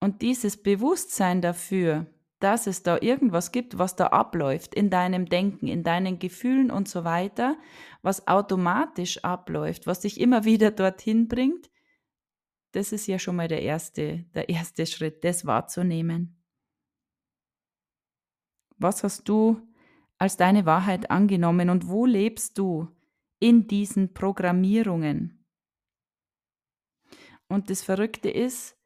Und 0.00 0.22
dieses 0.22 0.62
Bewusstsein 0.62 1.42
dafür, 1.42 2.06
dass 2.40 2.66
es 2.66 2.82
da 2.82 2.98
irgendwas 3.00 3.52
gibt, 3.52 3.78
was 3.78 3.96
da 3.96 4.06
abläuft 4.06 4.74
in 4.74 4.88
deinem 4.88 5.26
Denken, 5.26 5.68
in 5.68 5.84
deinen 5.84 6.18
Gefühlen 6.18 6.70
und 6.70 6.88
so 6.88 7.04
weiter, 7.04 7.58
was 8.00 8.26
automatisch 8.26 9.22
abläuft, 9.22 9.86
was 9.86 10.00
dich 10.00 10.18
immer 10.18 10.44
wieder 10.44 10.70
dorthin 10.70 11.28
bringt, 11.28 11.70
das 12.72 12.92
ist 12.92 13.06
ja 13.06 13.18
schon 13.18 13.36
mal 13.36 13.48
der 13.48 13.62
erste, 13.62 14.24
der 14.34 14.48
erste 14.48 14.86
Schritt, 14.86 15.24
das 15.24 15.44
wahrzunehmen. 15.44 16.36
Was 18.78 19.02
hast 19.02 19.28
du 19.28 19.60
als 20.18 20.36
deine 20.36 20.66
Wahrheit 20.66 21.10
angenommen 21.10 21.68
und 21.68 21.88
wo 21.88 22.06
lebst 22.06 22.56
du 22.58 22.88
in 23.38 23.66
diesen 23.66 24.14
Programmierungen? 24.14 25.44
Und 27.48 27.68
das 27.68 27.82
Verrückte 27.82 28.30
ist, 28.30 28.79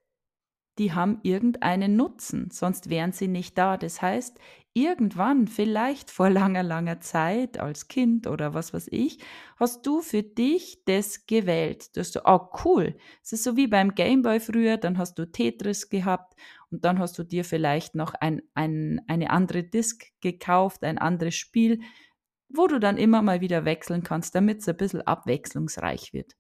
die 0.79 0.93
haben 0.93 1.21
irgendeinen 1.23 1.97
Nutzen, 1.97 2.51
sonst 2.51 2.91
wären 2.91 3.13
sie 3.13 3.29
nicht 3.29 3.57
da. 3.57 3.77
Das 3.77 4.03
heißt, 4.03 4.39
irgendwann, 4.75 5.47
vielleicht 5.47 6.11
vor 6.11 6.29
langer, 6.29 6.65
langer 6.65 7.01
Zeit 7.01 7.59
als 7.59 7.87
Kind 7.87 8.27
oder 8.27 8.55
was 8.55 8.75
weiß 8.75 8.89
ich, 8.91 9.19
hast 9.57 9.87
du 9.87 10.01
für 10.01 10.25
dich 10.25 10.83
das 10.85 11.27
gewählt. 11.27 11.97
Du 11.97 12.01
hast 12.01 12.17
du, 12.17 12.23
oh 12.25 12.49
cool, 12.65 12.97
es 13.23 13.33
ist 13.33 13.45
so 13.45 13.57
wie 13.57 13.69
beim 13.69 13.95
Gameboy 13.95 14.41
früher, 14.41 14.77
dann 14.77 14.99
hast 14.99 15.15
du 15.19 15.31
Tetris 15.31 15.89
gehabt 15.91 16.35
und 16.71 16.85
dann 16.85 16.99
hast 16.99 17.17
du 17.19 17.23
dir 17.23 17.45
vielleicht 17.45 17.95
noch 17.95 18.15
ein, 18.15 18.43
ein, 18.55 19.01
eine 19.07 19.31
andere 19.31 19.63
Disk 19.63 20.07
gekauft, 20.21 20.83
ein 20.83 20.99
anderes 20.99 21.37
Spiel, 21.37 21.81
wo 22.49 22.67
du 22.67 22.81
dann 22.81 22.97
immer 22.97 23.23
mal 23.23 23.41
wieder 23.41 23.65
wechseln 23.65 24.03
kannst, 24.03 24.35
damit 24.35 24.59
es 24.61 24.69
ein 24.69 24.77
bisschen 24.77 25.03
abwechslungsreich 25.03 26.13
wird. 26.13 26.37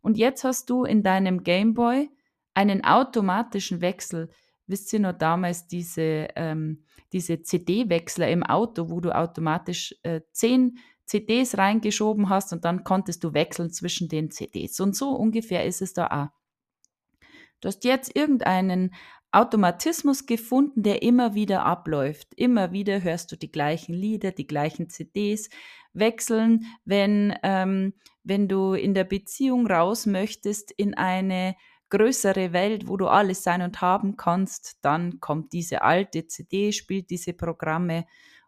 Und 0.00 0.18
jetzt 0.18 0.42
hast 0.42 0.68
du 0.68 0.84
in 0.84 1.04
deinem 1.04 1.44
Gameboy 1.44 2.10
einen 2.58 2.82
automatischen 2.82 3.80
Wechsel. 3.80 4.30
Wisst 4.66 4.92
ihr 4.92 4.98
noch 4.98 5.12
damals 5.12 5.68
diese, 5.68 6.26
ähm, 6.34 6.82
diese 7.12 7.40
CD-Wechsler 7.40 8.28
im 8.28 8.42
Auto, 8.42 8.90
wo 8.90 9.00
du 9.00 9.14
automatisch 9.14 9.94
äh, 10.02 10.22
zehn 10.32 10.78
CDs 11.06 11.56
reingeschoben 11.56 12.28
hast 12.28 12.52
und 12.52 12.64
dann 12.64 12.82
konntest 12.82 13.22
du 13.22 13.32
wechseln 13.32 13.70
zwischen 13.70 14.08
den 14.08 14.32
CDs. 14.32 14.80
Und 14.80 14.96
so 14.96 15.10
ungefähr 15.10 15.64
ist 15.66 15.82
es 15.82 15.92
da 15.92 16.06
auch. 16.08 17.26
Du 17.60 17.68
hast 17.68 17.84
jetzt 17.84 18.16
irgendeinen 18.16 18.92
Automatismus 19.30 20.26
gefunden, 20.26 20.82
der 20.82 21.02
immer 21.02 21.34
wieder 21.34 21.64
abläuft. 21.64 22.34
Immer 22.34 22.72
wieder 22.72 23.02
hörst 23.02 23.30
du 23.30 23.36
die 23.36 23.52
gleichen 23.52 23.94
Lieder, 23.94 24.32
die 24.32 24.48
gleichen 24.48 24.90
CDs 24.90 25.48
wechseln, 25.92 26.66
wenn, 26.84 27.36
ähm, 27.44 27.94
wenn 28.24 28.48
du 28.48 28.74
in 28.74 28.94
der 28.94 29.04
Beziehung 29.04 29.68
raus 29.68 30.06
möchtest 30.06 30.72
in 30.72 30.94
eine 30.94 31.54
größere 31.90 32.52
Welt, 32.52 32.88
wo 32.88 32.96
du 32.96 33.06
alles 33.06 33.42
sein 33.42 33.62
und 33.62 33.80
haben 33.80 34.16
kannst, 34.16 34.78
dann 34.82 35.20
kommt 35.20 35.52
diese 35.52 35.82
alte 35.82 36.26
CD, 36.26 36.72
spielt 36.72 37.10
diese 37.10 37.32
Programme 37.32 38.06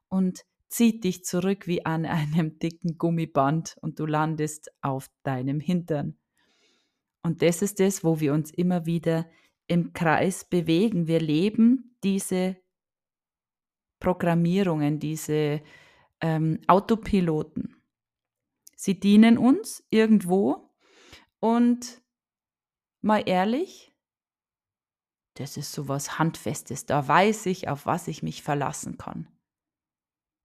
und 0.08 0.44
zieht 0.68 1.04
dich 1.04 1.24
zurück 1.24 1.66
wie 1.66 1.84
an 1.84 2.06
einem 2.06 2.58
dicken 2.60 2.98
Gummiband 2.98 3.76
und 3.80 3.98
du 3.98 4.06
landest 4.06 4.70
auf 4.82 5.10
deinem 5.22 5.60
Hintern. 5.60 6.16
Und 7.22 7.42
das 7.42 7.62
ist 7.62 7.80
es, 7.80 8.02
wo 8.02 8.20
wir 8.20 8.32
uns 8.32 8.50
immer 8.50 8.86
wieder 8.86 9.28
im 9.66 9.92
Kreis 9.92 10.44
bewegen. 10.44 11.06
Wir 11.06 11.20
leben 11.20 11.96
diese 12.02 12.56
Programmierungen, 14.00 14.98
diese 14.98 15.60
ähm, 16.20 16.60
Autopiloten. 16.66 17.76
Sie 18.74 18.98
dienen 18.98 19.36
uns 19.36 19.84
irgendwo 19.90 20.70
und 21.38 22.00
mal 23.02 23.22
ehrlich, 23.26 23.94
das 25.34 25.56
ist 25.56 25.72
so 25.72 25.88
was 25.88 26.18
Handfestes. 26.18 26.86
Da 26.86 27.06
weiß 27.06 27.46
ich, 27.46 27.68
auf 27.68 27.86
was 27.86 28.08
ich 28.08 28.22
mich 28.22 28.42
verlassen 28.42 28.98
kann. 28.98 29.28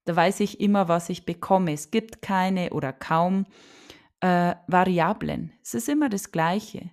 Da 0.06 0.16
weiß 0.16 0.40
ich 0.42 0.60
immer, 0.60 0.88
was 0.88 1.10
ich 1.10 1.26
bekomme. 1.26 1.74
Es 1.74 1.92
gibt 1.92 2.22
keine 2.22 2.70
oder 2.72 2.94
kaum 2.94 3.46
äh, 4.20 4.56
Variablen. 4.68 5.52
Es 5.62 5.74
ist 5.74 5.90
immer 5.90 6.10
das 6.10 6.32
Gleiche. 6.32 6.92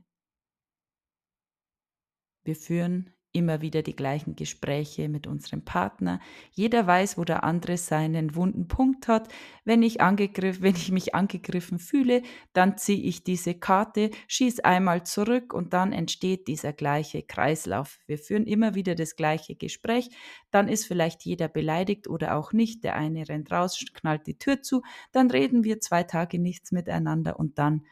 Wir 2.44 2.56
führen 2.56 3.14
immer 3.32 3.62
wieder 3.62 3.82
die 3.82 3.96
gleichen 3.96 4.36
Gespräche 4.36 5.08
mit 5.08 5.26
unserem 5.26 5.64
Partner. 5.64 6.20
Jeder 6.52 6.86
weiß, 6.86 7.16
wo 7.16 7.24
der 7.24 7.44
andere 7.44 7.76
seinen 7.76 8.34
wunden 8.34 8.68
Punkt 8.68 9.08
hat. 9.08 9.28
Wenn 9.64 9.82
ich 9.82 10.00
angegriffen, 10.00 10.62
wenn 10.62 10.76
ich 10.76 10.92
mich 10.92 11.14
angegriffen 11.14 11.78
fühle, 11.78 12.22
dann 12.52 12.76
ziehe 12.76 13.02
ich 13.02 13.24
diese 13.24 13.54
Karte, 13.54 14.10
schieße 14.28 14.64
einmal 14.64 15.04
zurück 15.04 15.54
und 15.54 15.72
dann 15.72 15.92
entsteht 15.92 16.46
dieser 16.48 16.72
gleiche 16.72 17.22
Kreislauf. 17.22 17.98
Wir 18.06 18.18
führen 18.18 18.46
immer 18.46 18.74
wieder 18.74 18.94
das 18.94 19.16
gleiche 19.16 19.54
Gespräch. 19.54 20.10
Dann 20.50 20.68
ist 20.68 20.86
vielleicht 20.86 21.24
jeder 21.24 21.48
beleidigt 21.48 22.08
oder 22.08 22.36
auch 22.36 22.52
nicht. 22.52 22.84
Der 22.84 22.96
eine 22.96 23.28
rennt 23.28 23.50
raus, 23.50 23.84
knallt 23.94 24.26
die 24.26 24.38
Tür 24.38 24.62
zu. 24.62 24.82
Dann 25.10 25.30
reden 25.30 25.64
wir 25.64 25.80
zwei 25.80 26.02
Tage 26.02 26.38
nichts 26.38 26.72
miteinander 26.72 27.38
und 27.38 27.58
dann 27.58 27.86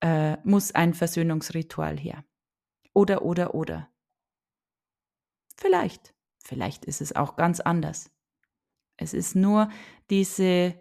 äh, 0.00 0.36
muss 0.44 0.74
ein 0.74 0.94
Versöhnungsritual 0.94 1.98
her. 1.98 2.24
Oder, 2.92 3.22
oder, 3.22 3.54
oder. 3.54 3.88
Vielleicht. 5.56 6.14
Vielleicht 6.44 6.84
ist 6.84 7.00
es 7.00 7.14
auch 7.14 7.36
ganz 7.36 7.60
anders. 7.60 8.10
Es 8.96 9.14
ist 9.14 9.34
nur 9.34 9.68
diese, 10.10 10.80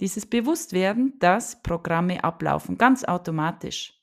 dieses 0.00 0.26
Bewusstwerden, 0.26 1.18
dass 1.18 1.62
Programme 1.62 2.22
ablaufen, 2.22 2.78
ganz 2.78 3.04
automatisch. 3.04 3.94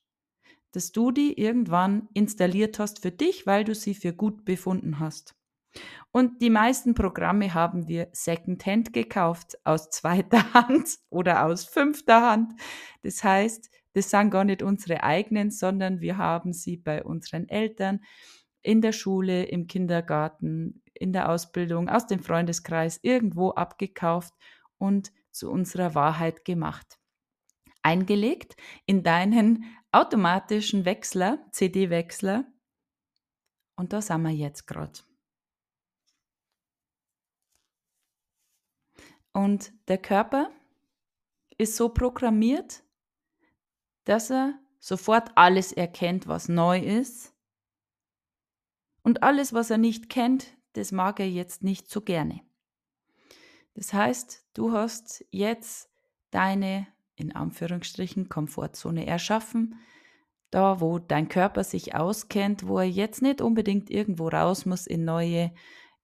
Dass 0.71 0.91
du 0.91 1.11
die 1.11 1.39
irgendwann 1.39 2.09
installiert 2.13 2.79
hast 2.79 2.99
für 2.99 3.11
dich, 3.11 3.45
weil 3.45 3.63
du 3.63 3.75
sie 3.75 3.93
für 3.93 4.13
gut 4.13 4.43
befunden 4.43 4.99
hast. 4.99 5.35
Und 6.11 6.41
die 6.41 6.49
meisten 6.49 6.93
Programme 6.93 7.53
haben 7.53 7.87
wir 7.87 8.09
secondhand 8.11 8.93
gekauft, 8.93 9.57
aus 9.63 9.89
zweiter 9.89 10.43
Hand 10.53 10.97
oder 11.09 11.45
aus 11.45 11.65
fünfter 11.65 12.21
Hand. 12.21 12.53
Das 13.01 13.23
heißt, 13.23 13.69
das 13.93 14.09
sind 14.09 14.31
gar 14.31 14.43
nicht 14.43 14.63
unsere 14.63 15.03
eigenen, 15.03 15.51
sondern 15.51 16.01
wir 16.01 16.17
haben 16.17 16.53
sie 16.53 16.77
bei 16.77 17.03
unseren 17.03 17.47
Eltern, 17.47 18.01
in 18.63 18.81
der 18.81 18.93
Schule, 18.93 19.43
im 19.43 19.67
Kindergarten, 19.67 20.81
in 20.93 21.13
der 21.13 21.29
Ausbildung, 21.29 21.89
aus 21.89 22.07
dem 22.07 22.19
Freundeskreis 22.19 22.99
irgendwo 23.01 23.51
abgekauft 23.51 24.33
und 24.77 25.11
zu 25.31 25.51
unserer 25.51 25.95
Wahrheit 25.95 26.45
gemacht. 26.45 26.99
Eingelegt 27.81 28.55
in 28.85 29.03
deinen 29.03 29.65
automatischen 29.91 30.85
Wechsler, 30.85 31.45
CD-Wechsler, 31.51 32.45
Und 33.75 33.91
da 33.91 34.01
sind 34.01 34.21
wir 34.21 34.31
jetzt 34.31 34.67
gerade. 34.67 34.99
Und 39.33 39.73
der 39.87 39.97
Körper 39.97 40.51
ist 41.57 41.75
so 41.75 41.89
programmiert, 41.89 42.83
dass 44.05 44.29
er 44.29 44.59
sofort 44.79 45.31
alles 45.35 45.71
erkennt, 45.71 46.27
was 46.27 46.49
neu 46.49 46.79
ist. 46.79 47.32
Und 49.03 49.21
alles, 49.21 49.53
was 49.53 49.69
er 49.69 49.77
nicht 49.77 50.09
kennt, 50.09 50.57
das 50.73 50.91
mag 50.91 51.19
er 51.19 51.29
jetzt 51.29 51.63
nicht 51.63 51.89
so 51.89 52.01
gerne. 52.01 52.41
Das 53.75 53.93
heißt, 53.93 54.45
du 54.53 54.71
hast 54.71 55.25
jetzt 55.31 55.89
deine, 56.31 56.87
in 57.15 57.35
Anführungsstrichen, 57.35 58.29
Komfortzone 58.29 59.05
erschaffen, 59.05 59.75
da 60.51 60.79
wo 60.79 60.99
dein 60.99 61.29
Körper 61.29 61.63
sich 61.63 61.95
auskennt, 61.95 62.67
wo 62.67 62.79
er 62.79 62.87
jetzt 62.87 63.21
nicht 63.21 63.41
unbedingt 63.41 63.89
irgendwo 63.89 64.27
raus 64.27 64.65
muss 64.65 64.85
in 64.85 65.03
neue, 65.03 65.51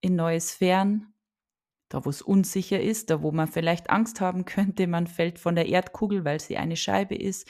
in 0.02 0.16
neue 0.16 0.42
Sphären, 0.42 1.14
da 1.88 2.04
wo 2.06 2.10
es 2.10 2.22
unsicher 2.22 2.82
ist, 2.82 3.10
da 3.12 3.22
wo 3.22 3.32
man 3.32 3.48
vielleicht 3.48 3.90
Angst 3.90 4.22
haben 4.22 4.46
könnte, 4.46 4.88
man 4.88 5.08
fällt 5.08 5.40
von 5.40 5.56
der 5.56 5.68
Erdkugel, 5.68 6.26
weil 6.26 6.40
sie 6.40 6.58
eine 6.58 6.76
Scheibe 6.76 7.16
ist. 7.16 7.48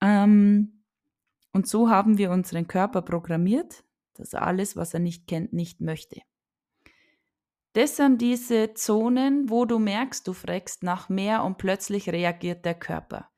Ähm, 0.00 0.84
und 1.52 1.66
so 1.66 1.90
haben 1.90 2.18
wir 2.18 2.30
unseren 2.30 2.68
Körper 2.68 3.02
programmiert, 3.02 3.84
dass 4.14 4.32
er 4.32 4.46
alles, 4.46 4.76
was 4.76 4.94
er 4.94 5.00
nicht 5.00 5.26
kennt, 5.26 5.52
nicht 5.52 5.80
möchte. 5.80 6.20
Das 7.74 7.96
sind 7.96 8.20
diese 8.20 8.74
Zonen, 8.74 9.48
wo 9.48 9.64
du 9.64 9.78
merkst, 9.78 10.26
du 10.26 10.34
fragst 10.34 10.82
nach 10.82 11.08
mehr 11.08 11.42
und 11.42 11.56
plötzlich 11.56 12.08
reagiert 12.10 12.64
der 12.66 12.74
Körper. 12.74 13.30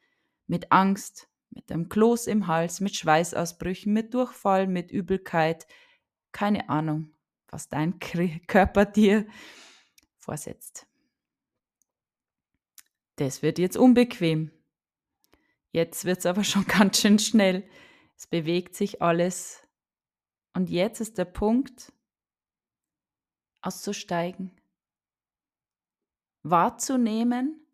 Mit 0.47 0.73
Angst, 0.73 1.28
mit 1.50 1.71
einem 1.71 1.88
Kloß 1.88 2.26
im 2.26 2.49
Hals, 2.49 2.81
mit 2.81 2.97
Schweißausbrüchen, 2.97 3.93
mit 3.93 4.12
Durchfall, 4.12 4.66
mit 4.66 4.90
Übelkeit. 4.90 5.66
Keine 6.33 6.69
Ahnung, 6.69 7.14
was 7.49 7.69
dein 7.69 7.99
Körper 8.47 8.85
dir 8.85 9.26
vorsetzt. 10.16 10.87
Das 13.16 13.43
wird 13.43 13.61
jetzt 13.61 13.76
unbequem. 13.76 14.50
Jetzt 15.71 16.04
wird 16.04 16.19
es 16.19 16.26
aber 16.26 16.43
schon 16.43 16.64
ganz 16.69 17.00
schön 17.00 17.21
schnell. 17.21 17.69
Es 18.16 18.26
bewegt 18.26 18.75
sich 18.75 19.00
alles. 19.00 19.63
Und 20.54 20.70
jetzt 20.70 21.00
ist 21.00 21.18
der 21.18 21.25
Punkt, 21.25 21.92
auszusteigen. 23.61 24.50
Wahrzunehmen, 26.42 27.66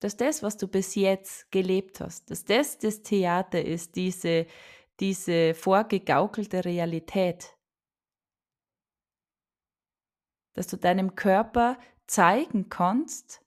dass 0.00 0.16
das, 0.16 0.42
was 0.42 0.56
du 0.56 0.68
bis 0.68 0.94
jetzt 0.94 1.50
gelebt 1.50 2.00
hast, 2.00 2.30
dass 2.30 2.44
das 2.44 2.78
das 2.78 3.02
Theater 3.02 3.64
ist, 3.64 3.96
diese, 3.96 4.46
diese 5.00 5.54
vorgegaukelte 5.54 6.64
Realität, 6.64 7.56
dass 10.52 10.66
du 10.66 10.76
deinem 10.76 11.14
Körper 11.14 11.78
zeigen 12.06 12.68
kannst, 12.68 13.42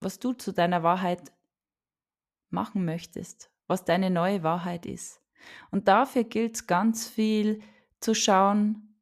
was 0.00 0.18
du 0.18 0.32
zu 0.32 0.52
deiner 0.52 0.82
Wahrheit 0.82 1.32
machen 2.50 2.84
möchtest, 2.84 3.50
was 3.68 3.84
deine 3.84 4.10
neue 4.10 4.42
Wahrheit 4.42 4.86
ist. 4.86 5.22
Und 5.70 5.86
dafür 5.86 6.24
gilt 6.24 6.56
es 6.56 6.66
ganz 6.66 7.06
viel 7.06 7.62
zu 8.04 8.14
schauen, 8.14 9.00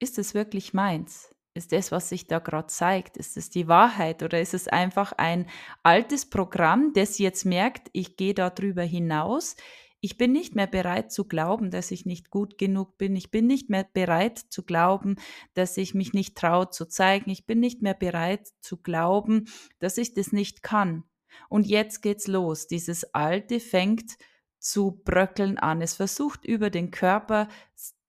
ist 0.00 0.18
es 0.18 0.34
wirklich 0.34 0.72
meins? 0.74 1.34
Ist 1.54 1.70
das, 1.70 1.92
was 1.92 2.08
sich 2.08 2.26
da 2.26 2.40
gerade 2.40 2.66
zeigt, 2.66 3.16
ist 3.16 3.36
es 3.36 3.48
die 3.48 3.68
Wahrheit 3.68 4.22
oder 4.24 4.40
ist 4.40 4.54
es 4.54 4.66
einfach 4.66 5.12
ein 5.12 5.46
altes 5.84 6.28
Programm, 6.28 6.92
das 6.94 7.18
jetzt 7.18 7.44
merkt, 7.44 7.90
ich 7.92 8.16
gehe 8.16 8.34
da 8.34 8.50
drüber 8.50 8.82
hinaus, 8.82 9.54
ich 10.00 10.18
bin 10.18 10.32
nicht 10.32 10.54
mehr 10.54 10.66
bereit 10.66 11.12
zu 11.12 11.26
glauben, 11.26 11.70
dass 11.70 11.90
ich 11.90 12.04
nicht 12.04 12.28
gut 12.28 12.58
genug 12.58 12.98
bin. 12.98 13.16
Ich 13.16 13.30
bin 13.30 13.46
nicht 13.46 13.70
mehr 13.70 13.88
bereit 13.90 14.38
zu 14.38 14.62
glauben, 14.62 15.16
dass 15.54 15.78
ich 15.78 15.94
mich 15.94 16.12
nicht 16.12 16.36
traue 16.36 16.68
zu 16.68 16.84
zeigen. 16.84 17.30
Ich 17.30 17.46
bin 17.46 17.58
nicht 17.58 17.80
mehr 17.80 17.94
bereit 17.94 18.48
zu 18.60 18.76
glauben, 18.76 19.46
dass 19.78 19.96
ich 19.96 20.12
das 20.12 20.30
nicht 20.30 20.62
kann. 20.62 21.04
Und 21.48 21.66
jetzt 21.66 22.02
geht's 22.02 22.26
los. 22.26 22.66
Dieses 22.66 23.14
Alte 23.14 23.60
fängt 23.60 24.18
zu 24.64 25.02
bröckeln 25.04 25.58
an. 25.58 25.82
Es 25.82 25.94
versucht 25.94 26.44
über 26.44 26.70
den 26.70 26.90
Körper 26.90 27.48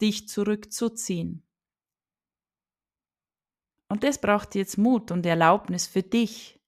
dich 0.02 0.28
zurückzuziehen. 0.28 1.44
Und 3.90 4.04
das 4.04 4.20
braucht 4.20 4.56
jetzt 4.56 4.78
Mut 4.78 5.12
und 5.12 5.26
Erlaubnis 5.26 5.86
für 5.88 6.04
dich, 6.04 6.60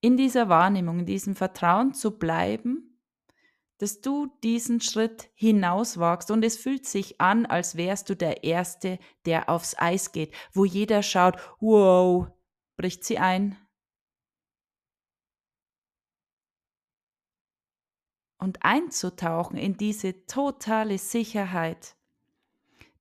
in 0.00 0.16
dieser 0.16 0.48
Wahrnehmung, 0.48 1.00
in 1.00 1.06
diesem 1.06 1.36
Vertrauen 1.36 1.94
zu 1.94 2.18
bleiben 2.18 2.92
dass 3.82 4.00
du 4.00 4.28
diesen 4.44 4.80
Schritt 4.80 5.28
hinauswagst 5.34 6.30
und 6.30 6.44
es 6.44 6.56
fühlt 6.56 6.86
sich 6.86 7.20
an, 7.20 7.46
als 7.46 7.76
wärst 7.76 8.08
du 8.08 8.14
der 8.14 8.44
Erste, 8.44 9.00
der 9.26 9.48
aufs 9.48 9.76
Eis 9.76 10.12
geht, 10.12 10.32
wo 10.52 10.64
jeder 10.64 11.02
schaut, 11.02 11.34
wow, 11.58 12.28
bricht 12.76 13.02
sie 13.02 13.18
ein. 13.18 13.56
Und 18.42 18.64
einzutauchen 18.64 19.56
in 19.56 19.76
diese 19.76 20.26
totale 20.26 20.98
Sicherheit, 20.98 21.94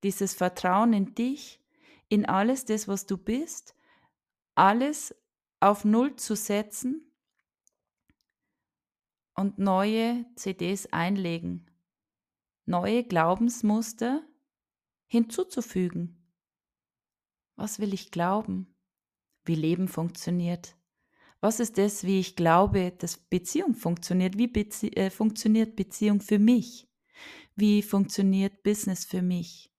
dieses 0.04 0.36
Vertrauen 0.36 0.94
in 0.94 1.16
dich, 1.16 1.60
in 2.10 2.28
alles 2.28 2.66
das, 2.66 2.88
was 2.88 3.08
du 3.08 3.18
bist, 3.18 3.74
alles 4.54 5.16
auf 5.60 5.84
Null 5.84 6.16
zu 6.16 6.36
setzen 6.36 7.12
und 9.34 9.58
neue 9.58 10.28
CDs 10.36 10.94
einlegen, 10.94 11.66
neue 12.68 13.04
Glaubensmuster 13.04 14.22
hinzuzufügen. 15.08 16.24
Was 17.56 17.80
will 17.80 17.96
ich 17.96 18.12
glauben? 18.12 18.76
Wie 19.44 19.56
Leben 19.56 19.88
funktioniert? 19.88 20.76
Was 21.42 21.60
ist 21.60 21.80
das, 21.80 22.04
wie 22.04 22.20
ich 22.20 22.36
glaube, 22.36 22.92
dass 22.92 23.18
Beziehung 23.18 23.74
funktioniert? 23.74 24.38
Wie 24.38 24.48
Bezie 24.48 24.96
äh, 24.96 25.10
funktioniert 25.10 25.76
Beziehung 25.76 26.22
für 26.22 26.38
mich? 26.38 26.88
Wie 27.56 27.82
funktioniert 27.82 28.62
Business 28.64 29.06
für 29.06 29.24
mich? 29.24 29.72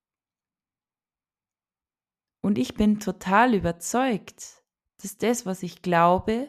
Und 2.40 2.58
ich 2.58 2.74
bin 2.74 2.98
total 2.98 3.54
überzeugt, 3.54 4.64
dass 5.00 5.16
das, 5.16 5.46
was 5.46 5.62
ich 5.62 5.82
glaube, 5.82 6.48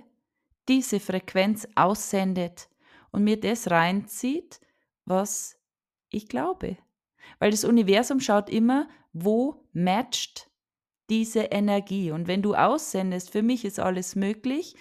diese 0.67 0.99
Frequenz 0.99 1.67
aussendet 1.75 2.67
und 3.11 3.23
mir 3.23 3.39
das 3.39 3.69
reinzieht, 3.69 4.59
was 5.05 5.59
ich 6.09 6.27
glaube. 6.27 6.77
Weil 7.37 7.51
das 7.51 7.63
Universum 7.63 8.19
schaut 8.19 8.49
immer, 8.49 8.89
wo 9.11 9.67
matcht 9.73 10.49
diese 11.13 11.41
Energie. 11.41 12.09
Und 12.09 12.27
wenn 12.27 12.41
du 12.41 12.55
aussendest, 12.55 13.29
für 13.29 13.43
mich 13.43 13.65
ist 13.65 13.79
alles 13.79 14.15
möglich. 14.15 14.75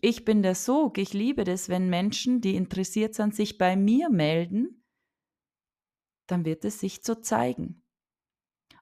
Ich 0.00 0.24
bin 0.24 0.42
der 0.42 0.56
Sog. 0.56 0.98
Ich 0.98 1.12
liebe 1.12 1.44
das, 1.44 1.68
wenn 1.68 1.88
Menschen, 1.88 2.40
die 2.40 2.56
interessiert 2.56 3.14
sind, 3.14 3.36
sich 3.36 3.58
bei 3.58 3.76
mir 3.76 4.10
melden, 4.10 4.84
dann 6.26 6.44
wird 6.44 6.64
es 6.64 6.80
sich 6.80 7.02
so 7.04 7.14
zeigen. 7.14 7.84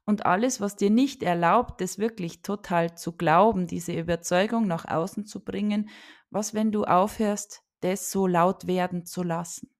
Und 0.06 0.24
alles, 0.24 0.58
was 0.62 0.76
dir 0.76 0.88
nicht 0.88 1.22
erlaubt, 1.22 1.82
das 1.82 1.98
wirklich 1.98 2.40
total 2.40 2.96
zu 2.96 3.12
glauben, 3.12 3.66
diese 3.66 3.92
Überzeugung 3.92 4.66
nach 4.66 4.86
außen 4.86 5.26
zu 5.26 5.44
bringen, 5.44 5.90
was, 6.30 6.54
wenn 6.54 6.72
du 6.72 6.84
aufhörst, 6.84 7.62
das 7.80 8.10
so 8.10 8.26
laut 8.26 8.66
werden 8.66 9.04
zu 9.04 9.22
lassen. 9.22 9.70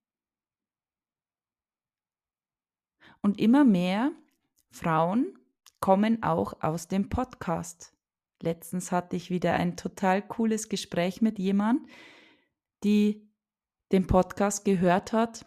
Und 3.23 3.41
immer 3.41 3.65
mehr 3.65 4.13
Frauen 4.71 5.39
kommen 5.87 6.25
auch 6.25 6.53
aus 6.63 6.89
dem 6.89 7.09
Podcast. 7.09 7.93
Letztens 8.43 8.91
hatte 8.91 9.15
ich 9.15 9.31
wieder 9.31 9.53
ein 9.53 9.77
total 9.77 10.21
cooles 10.21 10.69
Gespräch 10.69 11.23
mit 11.23 11.39
jemand, 11.39 11.87
die 12.83 13.31
den 13.93 14.09
Podcast 14.09 14.65
gehört 14.65 15.13
hat 15.13 15.47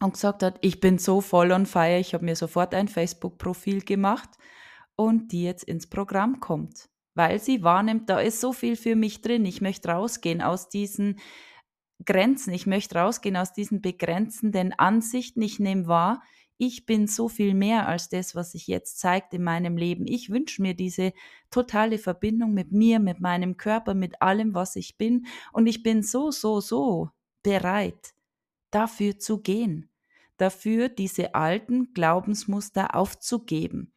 und 0.00 0.14
gesagt 0.14 0.42
hat, 0.42 0.56
ich 0.62 0.80
bin 0.80 0.96
so 0.96 1.20
voll 1.20 1.52
on 1.52 1.66
fire, 1.66 1.98
ich 1.98 2.14
habe 2.14 2.24
mir 2.24 2.36
sofort 2.36 2.74
ein 2.74 2.88
Facebook-Profil 2.88 3.82
gemacht 3.82 4.30
und 4.96 5.30
die 5.30 5.44
jetzt 5.44 5.64
ins 5.64 5.90
Programm 5.90 6.40
kommt, 6.40 6.88
weil 7.12 7.38
sie 7.38 7.62
wahrnimmt, 7.62 8.08
da 8.08 8.18
ist 8.18 8.40
so 8.40 8.54
viel 8.54 8.76
für 8.76 8.96
mich 8.96 9.20
drin, 9.20 9.44
ich 9.44 9.60
möchte 9.60 9.90
rausgehen 9.90 10.40
aus 10.40 10.70
diesen 10.70 11.20
Grenzen. 12.06 12.54
Ich 12.54 12.66
möchte 12.66 12.96
rausgehen 12.98 13.36
aus 13.36 13.52
diesen 13.52 13.82
begrenzenden 13.82 14.72
Ansichten. 14.72 15.42
Ich 15.42 15.60
nehme 15.60 15.86
wahr, 15.86 16.22
ich 16.60 16.84
bin 16.84 17.06
so 17.06 17.30
viel 17.30 17.54
mehr 17.54 17.88
als 17.88 18.10
das, 18.10 18.34
was 18.34 18.52
sich 18.52 18.66
jetzt 18.66 18.98
zeigt 18.98 19.32
in 19.32 19.42
meinem 19.42 19.78
Leben. 19.78 20.06
Ich 20.06 20.28
wünsche 20.28 20.60
mir 20.60 20.74
diese 20.74 21.14
totale 21.50 21.96
Verbindung 21.96 22.52
mit 22.52 22.70
mir, 22.70 23.00
mit 23.00 23.18
meinem 23.18 23.56
Körper, 23.56 23.94
mit 23.94 24.20
allem, 24.20 24.54
was 24.54 24.76
ich 24.76 24.98
bin. 24.98 25.26
Und 25.54 25.66
ich 25.66 25.82
bin 25.82 26.02
so, 26.02 26.30
so, 26.30 26.60
so 26.60 27.10
bereit, 27.42 28.12
dafür 28.70 29.18
zu 29.18 29.40
gehen, 29.40 29.88
dafür 30.36 30.90
diese 30.90 31.34
alten 31.34 31.94
Glaubensmuster 31.94 32.94
aufzugeben. 32.94 33.94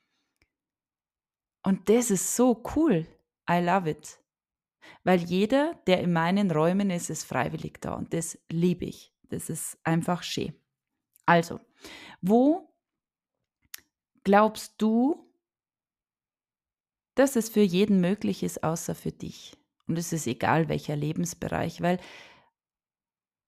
Und 1.64 1.90
das 1.90 2.12
ist 2.12 2.34
so 2.34 2.64
cool. 2.78 3.06
I 3.50 3.60
love 3.60 3.90
it. 3.90 4.22
Weil 5.04 5.20
jeder, 5.20 5.78
der 5.86 6.00
in 6.00 6.14
meinen 6.14 6.50
Räumen 6.50 6.92
ist, 6.92 7.10
ist 7.10 7.26
freiwillig 7.26 7.82
da 7.82 7.96
und 7.96 8.14
das 8.14 8.40
liebe 8.50 8.86
ich. 8.86 9.14
Das 9.24 9.50
ist 9.50 9.78
einfach 9.84 10.24
schön. 10.24 10.54
Also, 11.26 11.60
wo 12.22 12.74
glaubst 14.24 14.76
du, 14.82 15.30
dass 17.16 17.36
es 17.36 17.50
für 17.50 17.62
jeden 17.62 18.02
möglich 18.02 18.44
ist, 18.44 18.64
außer 18.64 18.96
für 18.96 19.12
dich? 19.12 19.58
Und 19.88 19.98
es 19.98 20.14
ist 20.14 20.28
egal, 20.28 20.70
welcher 20.70 20.96
Lebensbereich, 20.96 21.82
weil 21.82 22.00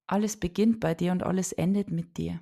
alles 0.07 0.37
beginnt 0.37 0.79
bei 0.79 0.93
dir 0.93 1.11
und 1.11 1.23
alles 1.23 1.51
endet 1.53 1.89
mit 1.89 2.17
dir. 2.17 2.41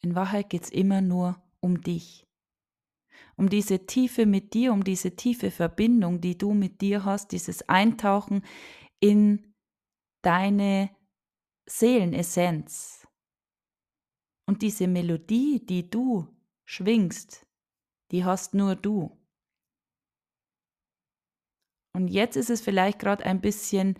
In 0.00 0.14
Wahrheit 0.14 0.50
geht 0.50 0.64
es 0.64 0.70
immer 0.70 1.00
nur 1.00 1.42
um 1.60 1.80
dich. 1.80 2.26
Um 3.36 3.48
diese 3.48 3.86
Tiefe 3.86 4.26
mit 4.26 4.54
dir, 4.54 4.72
um 4.72 4.84
diese 4.84 5.16
tiefe 5.16 5.50
Verbindung, 5.50 6.20
die 6.20 6.38
du 6.38 6.54
mit 6.54 6.80
dir 6.80 7.04
hast, 7.04 7.32
dieses 7.32 7.68
Eintauchen 7.68 8.44
in 9.00 9.54
deine 10.22 10.90
Seelenessenz. 11.66 13.03
Und 14.46 14.62
diese 14.62 14.86
Melodie, 14.86 15.64
die 15.64 15.88
du 15.88 16.28
schwingst, 16.64 17.46
die 18.10 18.24
hast 18.24 18.54
nur 18.54 18.76
du. 18.76 19.16
Und 21.94 22.08
jetzt 22.08 22.36
ist 22.36 22.50
es 22.50 22.60
vielleicht 22.60 22.98
gerade 22.98 23.24
ein 23.24 23.40
bisschen 23.40 23.98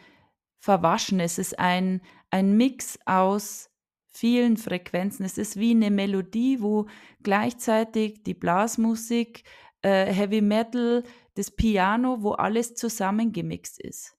verwaschen. 0.61 1.21
Es 1.21 1.39
ist 1.39 1.59
ein, 1.59 2.03
ein 2.31 2.57
Mix 2.57 2.99
aus 3.07 3.71
vielen 4.09 4.57
Frequenzen. 4.57 5.25
Es 5.25 5.39
ist 5.39 5.57
wie 5.57 5.71
eine 5.71 5.91
Melodie, 5.91 6.61
wo 6.61 6.89
gleichzeitig 7.23 8.23
die 8.25 8.35
Blasmusik, 8.35 9.45
äh, 9.83 10.07
Heavy 10.13 10.41
Metal, 10.41 11.05
das 11.35 11.51
Piano, 11.51 12.23
wo 12.23 12.33
alles 12.33 12.75
zusammengemixt 12.75 13.81
ist. 13.81 14.17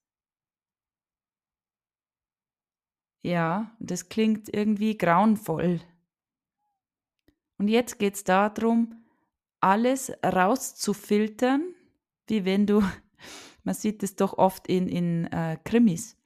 Ja, 3.22 3.76
das 3.80 4.08
klingt 4.08 4.48
irgendwie 4.54 4.96
grauenvoll. 4.96 5.80
Und 7.58 7.68
jetzt 7.68 7.98
geht 7.98 8.14
es 8.14 8.24
darum, 8.24 9.04
alles 9.60 10.12
rauszufiltern, 10.24 11.74
wie 12.26 12.44
wenn 12.44 12.66
du, 12.66 12.82
man 13.64 13.74
sieht 13.74 14.02
es 14.02 14.16
doch 14.16 14.38
oft 14.38 14.66
in, 14.68 14.88
in 14.88 15.26
äh, 15.26 15.58
Krimis, 15.64 16.16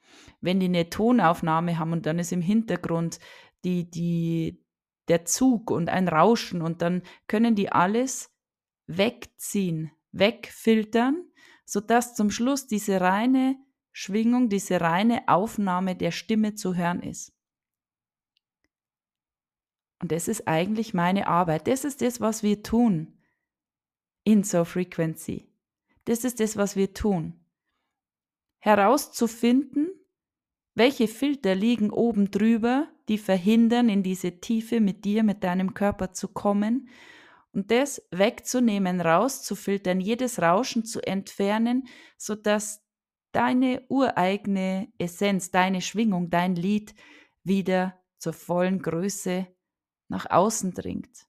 wenn 0.40 0.60
die 0.60 0.66
eine 0.66 0.90
Tonaufnahme 0.90 1.78
haben 1.78 1.92
und 1.92 2.06
dann 2.06 2.18
ist 2.18 2.32
im 2.32 2.42
Hintergrund 2.42 3.18
die, 3.64 3.90
die, 3.90 4.62
der 5.08 5.24
Zug 5.24 5.70
und 5.70 5.88
ein 5.88 6.08
Rauschen 6.08 6.62
und 6.62 6.82
dann 6.82 7.02
können 7.26 7.54
die 7.54 7.70
alles 7.70 8.34
wegziehen, 8.86 9.92
wegfiltern, 10.12 11.24
sodass 11.64 12.14
zum 12.14 12.30
Schluss 12.30 12.66
diese 12.66 13.00
reine 13.00 13.56
Schwingung, 13.92 14.48
diese 14.48 14.80
reine 14.80 15.28
Aufnahme 15.28 15.96
der 15.96 16.10
Stimme 16.10 16.54
zu 16.54 16.74
hören 16.74 17.02
ist. 17.02 17.32
Und 20.00 20.12
das 20.12 20.28
ist 20.28 20.48
eigentlich 20.48 20.94
meine 20.94 21.26
Arbeit. 21.26 21.66
Das 21.66 21.84
ist 21.84 22.00
das, 22.02 22.20
was 22.20 22.42
wir 22.42 22.62
tun 22.62 23.18
in 24.24 24.42
So 24.44 24.64
Frequency. 24.64 25.48
Das 26.06 26.24
ist 26.24 26.40
das, 26.40 26.56
was 26.56 26.74
wir 26.76 26.94
tun. 26.94 27.34
Herauszufinden, 28.58 29.88
welche 30.74 31.08
Filter 31.08 31.54
liegen 31.54 31.90
oben 31.90 32.30
drüber, 32.30 32.88
die 33.08 33.18
verhindern, 33.18 33.88
in 33.88 34.02
diese 34.02 34.40
Tiefe 34.40 34.80
mit 34.80 35.04
dir, 35.04 35.22
mit 35.22 35.44
deinem 35.44 35.74
Körper 35.74 36.12
zu 36.12 36.28
kommen 36.28 36.88
und 37.52 37.70
das 37.70 38.02
wegzunehmen, 38.10 39.00
rauszufiltern, 39.00 40.00
jedes 40.00 40.40
Rauschen 40.40 40.84
zu 40.84 41.00
entfernen, 41.00 41.88
sodass 42.16 42.82
deine 43.32 43.82
ureigene 43.88 44.92
Essenz, 44.98 45.50
deine 45.50 45.80
Schwingung, 45.80 46.30
dein 46.30 46.54
Lied 46.54 46.94
wieder 47.42 48.00
zur 48.18 48.32
vollen 48.32 48.80
Größe 48.80 49.46
nach 50.10 50.28
außen 50.30 50.72
dringt. 50.72 51.26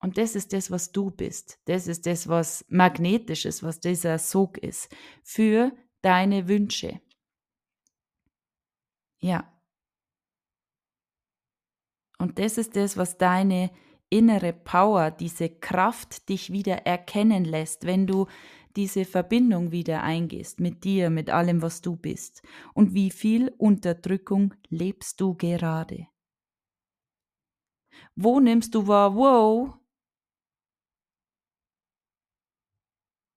Und 0.00 0.18
das 0.18 0.34
ist 0.34 0.52
das, 0.52 0.70
was 0.70 0.92
du 0.92 1.10
bist. 1.10 1.58
Das 1.64 1.86
ist 1.86 2.06
das, 2.06 2.28
was 2.28 2.64
magnetisch 2.68 3.46
ist, 3.46 3.62
was 3.62 3.80
dieser 3.80 4.18
Sog 4.18 4.58
ist 4.58 4.94
für 5.22 5.72
deine 6.02 6.46
Wünsche. 6.46 7.00
Ja. 9.18 9.50
Und 12.18 12.38
das 12.38 12.58
ist 12.58 12.76
das, 12.76 12.96
was 12.98 13.16
deine 13.16 13.70
innere 14.10 14.52
Power, 14.52 15.10
diese 15.10 15.48
Kraft 15.48 16.28
dich 16.28 16.52
wieder 16.52 16.86
erkennen 16.86 17.44
lässt, 17.44 17.86
wenn 17.86 18.06
du 18.06 18.26
diese 18.76 19.04
Verbindung 19.04 19.72
wieder 19.72 20.02
eingehst 20.02 20.60
mit 20.60 20.84
dir, 20.84 21.08
mit 21.08 21.30
allem, 21.30 21.62
was 21.62 21.80
du 21.80 21.96
bist. 21.96 22.42
Und 22.74 22.92
wie 22.92 23.10
viel 23.10 23.54
Unterdrückung 23.56 24.54
lebst 24.68 25.20
du 25.20 25.34
gerade? 25.34 26.08
Wo 28.16 28.40
nimmst 28.40 28.74
du 28.74 28.86
wahr, 28.86 29.14
wow, 29.14 29.74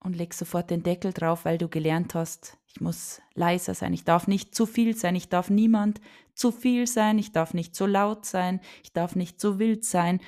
und 0.00 0.16
leg 0.16 0.32
sofort 0.32 0.70
den 0.70 0.82
Deckel 0.82 1.12
drauf, 1.12 1.44
weil 1.44 1.58
du 1.58 1.68
gelernt 1.68 2.14
hast, 2.14 2.56
ich 2.66 2.80
muss 2.80 3.20
leiser 3.34 3.74
sein, 3.74 3.92
ich 3.92 4.04
darf 4.04 4.26
nicht 4.26 4.54
zu 4.54 4.66
viel 4.66 4.96
sein, 4.96 5.14
ich 5.14 5.28
darf 5.28 5.50
niemand 5.50 6.00
zu 6.34 6.50
viel 6.50 6.86
sein, 6.86 7.18
ich 7.18 7.32
darf 7.32 7.52
nicht 7.52 7.74
so 7.74 7.86
laut 7.86 8.24
sein, 8.24 8.60
ich 8.82 8.92
darf 8.92 9.16
nicht 9.16 9.40
so 9.40 9.58
wild 9.58 9.84
sein. 9.84 10.20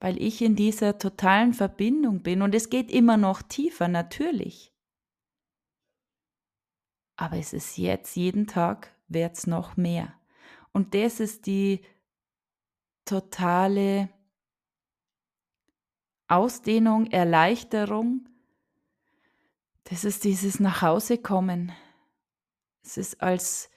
Weil 0.00 0.20
ich 0.20 0.42
in 0.42 0.56
dieser 0.56 0.98
totalen 0.98 1.54
Verbindung 1.54 2.22
bin 2.22 2.42
und 2.42 2.54
es 2.54 2.70
geht 2.70 2.90
immer 2.90 3.16
noch 3.16 3.42
tiefer, 3.42 3.88
natürlich. 3.88 4.72
Aber 7.16 7.36
es 7.36 7.52
ist 7.52 7.76
jetzt, 7.76 8.16
jeden 8.16 8.46
Tag 8.46 8.96
wird 9.06 9.36
es 9.36 9.46
noch 9.46 9.76
mehr. 9.76 10.18
Und 10.72 10.94
das 10.94 11.20
ist 11.20 11.46
die 11.46 11.84
totale 13.04 14.08
Ausdehnung, 16.32 17.06
Erleichterung. 17.08 18.26
Das 19.84 20.04
ist 20.04 20.24
dieses 20.24 20.60
Nachhausekommen. 20.60 21.72
Es 22.82 22.96
ist, 22.96 23.20
als 23.20 23.70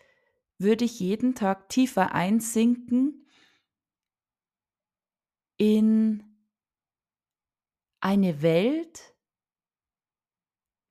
würde 0.57 0.85
ich 0.85 1.01
jeden 1.01 1.35
Tag 1.35 1.67
tiefer 1.67 2.13
einsinken 2.13 3.27
in 5.57 6.23
eine 7.99 8.41
Welt, 8.41 9.15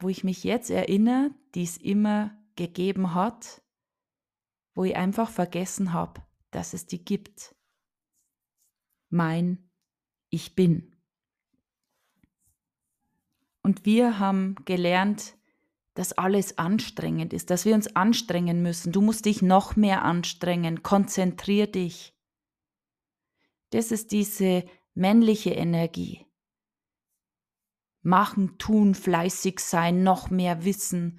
wo 0.01 0.11
ich 0.11 0.23
mich 0.23 0.45
jetzt 0.45 0.69
erinnere, 0.69 1.31
die 1.55 1.63
es 1.63 1.79
immer 1.79 2.37
gegeben 2.57 3.15
hat, 3.15 3.63
wo 4.75 4.85
ich 4.85 4.97
einfach 4.97 5.31
vergessen 5.31 5.95
habe, 5.95 6.23
dass 6.51 6.75
es 6.75 6.87
die 6.87 7.03
gibt. 7.03 7.55
Mein 9.09 9.71
Ich 10.29 10.55
bin. 10.55 10.94
Und 13.65 13.87
wir 13.87 14.19
haben 14.19 14.57
gelernt, 14.67 15.39
dass 15.95 16.13
alles 16.13 16.59
anstrengend 16.59 17.33
ist, 17.33 17.49
dass 17.49 17.65
wir 17.65 17.75
uns 17.75 17.97
anstrengen 17.97 18.63
müssen. 18.63 18.93
Du 18.93 19.01
musst 19.01 19.25
dich 19.25 19.41
noch 19.41 19.75
mehr 19.75 20.03
anstrengen, 20.05 20.83
konzentrier 20.83 21.67
dich. 21.67 22.15
Das 23.71 23.91
ist 23.91 24.13
diese 24.13 24.65
männliche 24.93 25.53
Energie. 25.53 26.27
Machen, 28.03 28.59
tun, 28.59 28.95
fleißig 28.95 29.61
sein, 29.61 30.03
noch 30.03 30.29
mehr 30.29 30.67
wissen. 30.67 31.19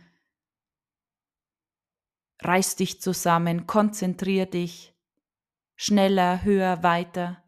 Reiß 2.42 2.76
dich 2.76 3.02
zusammen, 3.02 3.66
konzentrier 3.66 4.46
dich. 4.46 4.94
Schneller, 5.76 6.44
höher, 6.44 6.84
weiter. 6.84 7.44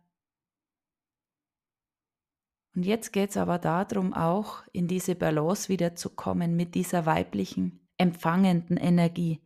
Und 2.78 2.84
jetzt 2.84 3.12
geht 3.12 3.32
es 3.32 3.38
aber 3.38 3.58
darum, 3.58 4.14
auch 4.14 4.62
in 4.72 4.88
diese 4.88 5.16
Balance 5.16 5.68
wieder 5.68 5.96
zu 5.96 6.12
kommen 6.12 6.56
mit 6.56 6.76
dieser 6.76 7.08
weiblichen, 7.08 7.80
empfangenden 7.98 8.78
Energie, 8.78 9.42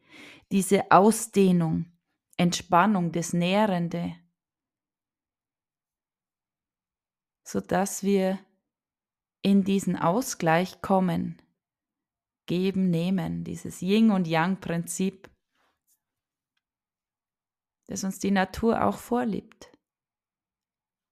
diese 0.52 0.92
Ausdehnung, 0.92 1.86
Entspannung, 2.36 3.14
das 3.14 3.32
Nährende, 3.32 4.18
sodass 7.46 8.04
wir 8.04 8.38
in 9.42 9.64
diesen 9.64 9.96
Ausgleich 9.96 10.82
kommen, 10.82 11.42
geben, 12.48 12.90
nehmen, 12.90 13.46
dieses 13.46 13.82
Yin 13.82 14.12
und 14.12 14.28
Yang-Prinzip, 14.28 15.32
das 17.88 18.04
uns 18.04 18.20
die 18.20 18.32
Natur 18.32 18.84
auch 18.84 18.98
vorliebt. 18.98 19.72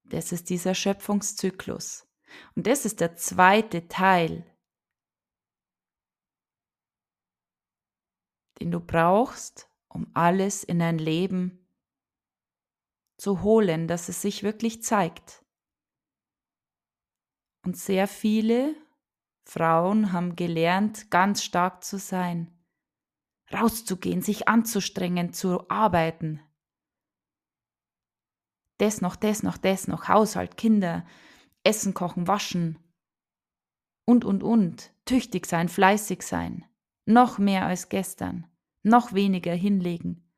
Das 0.03 0.34
ist 0.34 0.49
dieser 0.49 0.75
Schöpfungszyklus. 0.75 2.09
Und 2.56 2.68
das 2.68 2.86
ist 2.86 3.00
der 3.00 3.15
zweite 3.15 3.88
Teil, 3.88 4.46
den 8.60 8.72
du 8.72 8.80
brauchst, 8.80 9.70
um 9.88 10.08
alles 10.13 10.63
in 10.63 10.80
dein 10.80 10.98
Leben 10.98 11.68
zu 13.18 13.42
holen, 13.42 13.88
dass 13.88 14.10
es 14.10 14.22
sich 14.22 14.44
wirklich 14.44 14.84
zeigt. 14.84 15.46
Und 17.65 17.78
sehr 17.78 18.08
viele 18.08 18.76
Frauen 19.46 20.13
haben 20.13 20.36
gelernt, 20.36 21.12
ganz 21.12 21.44
stark 21.44 21.84
zu 21.84 21.98
sein, 21.98 22.54
rauszugehen, 23.52 24.22
sich 24.22 24.48
anzustrengen, 24.48 25.34
zu 25.34 25.70
arbeiten. 25.70 26.42
Das 28.78 29.02
noch, 29.02 29.15
das 29.15 29.44
noch, 29.44 29.58
das 29.58 29.88
noch, 29.88 30.08
Haushalt, 30.08 30.56
Kinder, 30.56 31.06
Essen 31.63 31.93
kochen, 31.93 32.28
waschen 32.28 32.78
und, 34.06 34.26
und, 34.26 34.43
und, 34.43 34.91
tüchtig 35.06 35.45
sein, 35.45 35.69
fleißig 35.69 36.24
sein, 36.24 36.65
noch 37.06 37.38
mehr 37.38 37.65
als 37.65 37.89
gestern, 37.89 38.48
noch 38.84 39.13
weniger 39.13 39.54
hinlegen. 39.54 40.30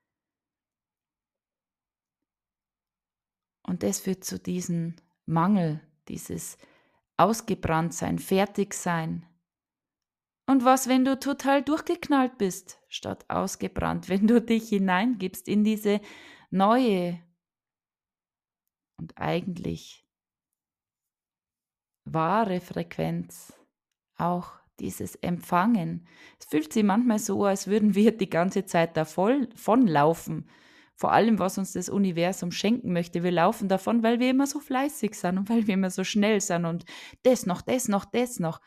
Und 3.64 3.84
das 3.84 4.00
führt 4.02 4.24
zu 4.24 4.40
diesem 4.40 4.96
Mangel, 5.26 5.80
dieses 6.08 6.58
ausgebrannt 7.18 7.94
sein, 7.94 8.20
fertig 8.20 8.74
sein. 8.74 9.26
Und 10.48 10.66
was, 10.66 10.90
wenn 10.90 11.06
du 11.06 11.18
total 11.20 11.62
durchgeknallt 11.64 12.38
bist, 12.38 12.80
statt 12.90 13.26
ausgebrannt, 13.30 14.10
wenn 14.10 14.28
du 14.28 14.42
dich 14.42 14.70
hineingibst 14.70 15.48
in 15.48 15.64
diese 15.64 16.02
neue 16.50 17.22
und 18.98 19.18
eigentlich 19.18 20.01
wahre 22.13 22.62
Frequenz, 22.62 23.54
auch 24.17 24.54
dieses 24.80 25.15
Empfangen. 25.15 26.08
Es 26.39 26.47
fühlt 26.47 26.74
sich 26.74 26.84
manchmal 26.84 27.19
so, 27.19 27.45
als 27.45 27.67
würden 27.67 27.95
wir 27.95 28.17
die 28.17 28.30
ganze 28.30 28.65
Zeit 28.65 28.97
davon 28.97 29.88
laufen, 29.88 30.50
vor 30.95 31.12
allem 31.12 31.39
was 31.39 31.58
uns 31.58 31.74
das 31.74 31.89
Universum 31.89 32.52
schenken 32.52 32.93
möchte. 32.93 33.24
Wir 33.24 33.32
laufen 33.32 33.69
davon, 33.69 34.04
weil 34.04 34.19
wir 34.19 34.30
immer 34.30 34.47
so 34.47 34.60
fleißig 34.60 35.15
sind 35.15 35.38
und 35.38 35.50
weil 35.50 35.67
wir 35.67 35.76
immer 35.76 35.89
so 35.89 36.04
schnell 36.04 36.41
sind 36.41 36.65
und 36.65 36.86
das 37.24 37.45
noch, 37.45 37.62
das 37.62 37.88
noch, 37.88 38.06
das 38.06 38.39
noch. 38.39 38.60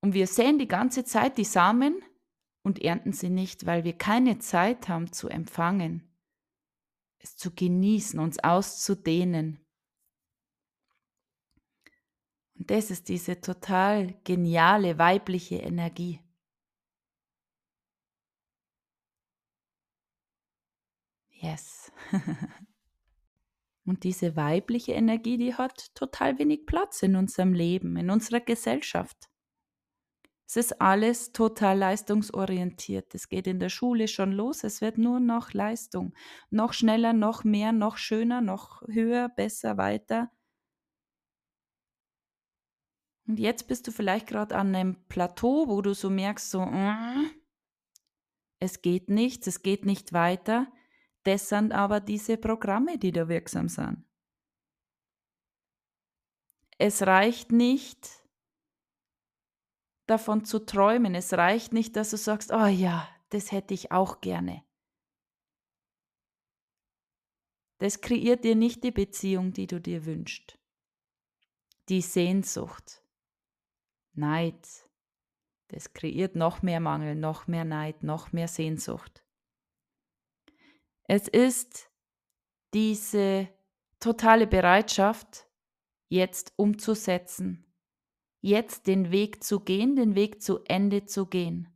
Und 0.00 0.14
wir 0.14 0.26
säen 0.26 0.58
die 0.58 0.68
ganze 0.68 1.04
Zeit 1.04 1.38
die 1.38 1.44
Samen 1.44 2.02
und 2.62 2.82
ernten 2.82 3.12
sie 3.12 3.30
nicht, 3.30 3.66
weil 3.66 3.84
wir 3.84 3.92
keine 3.92 4.38
Zeit 4.38 4.88
haben 4.88 5.12
zu 5.12 5.28
empfangen, 5.28 6.12
es 7.18 7.36
zu 7.36 7.54
genießen, 7.54 8.18
uns 8.18 8.42
auszudehnen. 8.42 9.64
Und 12.62 12.70
das 12.70 12.92
ist 12.92 13.08
diese 13.08 13.40
total 13.40 14.14
geniale 14.22 14.96
weibliche 14.96 15.56
Energie. 15.56 16.20
Yes. 21.30 21.90
Und 23.84 24.04
diese 24.04 24.36
weibliche 24.36 24.92
Energie, 24.92 25.38
die 25.38 25.56
hat 25.56 25.92
total 25.96 26.38
wenig 26.38 26.64
Platz 26.64 27.02
in 27.02 27.16
unserem 27.16 27.52
Leben, 27.52 27.96
in 27.96 28.10
unserer 28.10 28.38
Gesellschaft. 28.38 29.28
Es 30.46 30.54
ist 30.54 30.80
alles 30.80 31.32
total 31.32 31.78
leistungsorientiert. 31.78 33.12
Es 33.12 33.28
geht 33.28 33.48
in 33.48 33.58
der 33.58 33.70
Schule 33.70 34.06
schon 34.06 34.30
los. 34.30 34.62
Es 34.62 34.80
wird 34.80 34.98
nur 34.98 35.18
noch 35.18 35.52
Leistung. 35.52 36.14
Noch 36.50 36.74
schneller, 36.74 37.12
noch 37.12 37.42
mehr, 37.42 37.72
noch 37.72 37.96
schöner, 37.96 38.40
noch 38.40 38.82
höher, 38.86 39.30
besser, 39.30 39.78
weiter. 39.78 40.30
Und 43.32 43.38
jetzt 43.38 43.66
bist 43.66 43.86
du 43.86 43.92
vielleicht 43.92 44.26
gerade 44.26 44.54
an 44.54 44.74
einem 44.74 45.08
Plateau, 45.08 45.66
wo 45.66 45.80
du 45.80 45.94
so 45.94 46.10
merkst, 46.10 46.50
so, 46.50 46.60
mm, 46.60 47.30
es 48.58 48.82
geht 48.82 49.08
nichts, 49.08 49.46
es 49.46 49.62
geht 49.62 49.86
nicht 49.86 50.12
weiter. 50.12 50.70
Das 51.22 51.48
sind 51.48 51.72
aber 51.72 52.00
diese 52.00 52.36
Programme, 52.36 52.98
die 52.98 53.10
da 53.10 53.28
wirksam 53.28 53.70
sind. 53.70 54.04
Es 56.76 57.00
reicht 57.06 57.52
nicht, 57.52 58.22
davon 60.04 60.44
zu 60.44 60.58
träumen. 60.58 61.14
Es 61.14 61.32
reicht 61.32 61.72
nicht, 61.72 61.96
dass 61.96 62.10
du 62.10 62.18
sagst, 62.18 62.52
oh 62.52 62.66
ja, 62.66 63.08
das 63.30 63.50
hätte 63.50 63.72
ich 63.72 63.92
auch 63.92 64.20
gerne. 64.20 64.62
Das 67.78 68.02
kreiert 68.02 68.44
dir 68.44 68.56
nicht 68.56 68.84
die 68.84 68.90
Beziehung, 68.90 69.54
die 69.54 69.66
du 69.66 69.80
dir 69.80 70.04
wünschst. 70.04 70.58
Die 71.88 72.02
Sehnsucht. 72.02 73.01
Neid. 74.14 74.68
Das 75.68 75.92
kreiert 75.94 76.36
noch 76.36 76.62
mehr 76.62 76.80
Mangel, 76.80 77.14
noch 77.14 77.46
mehr 77.46 77.64
Neid, 77.64 78.02
noch 78.02 78.32
mehr 78.32 78.48
Sehnsucht. 78.48 79.24
Es 81.04 81.28
ist 81.28 81.90
diese 82.74 83.48
totale 84.00 84.46
Bereitschaft, 84.46 85.46
jetzt 86.08 86.52
umzusetzen, 86.56 87.64
jetzt 88.40 88.86
den 88.86 89.10
Weg 89.10 89.42
zu 89.42 89.60
gehen, 89.60 89.96
den 89.96 90.14
Weg 90.14 90.42
zu 90.42 90.60
Ende 90.64 91.06
zu 91.06 91.26
gehen. 91.26 91.68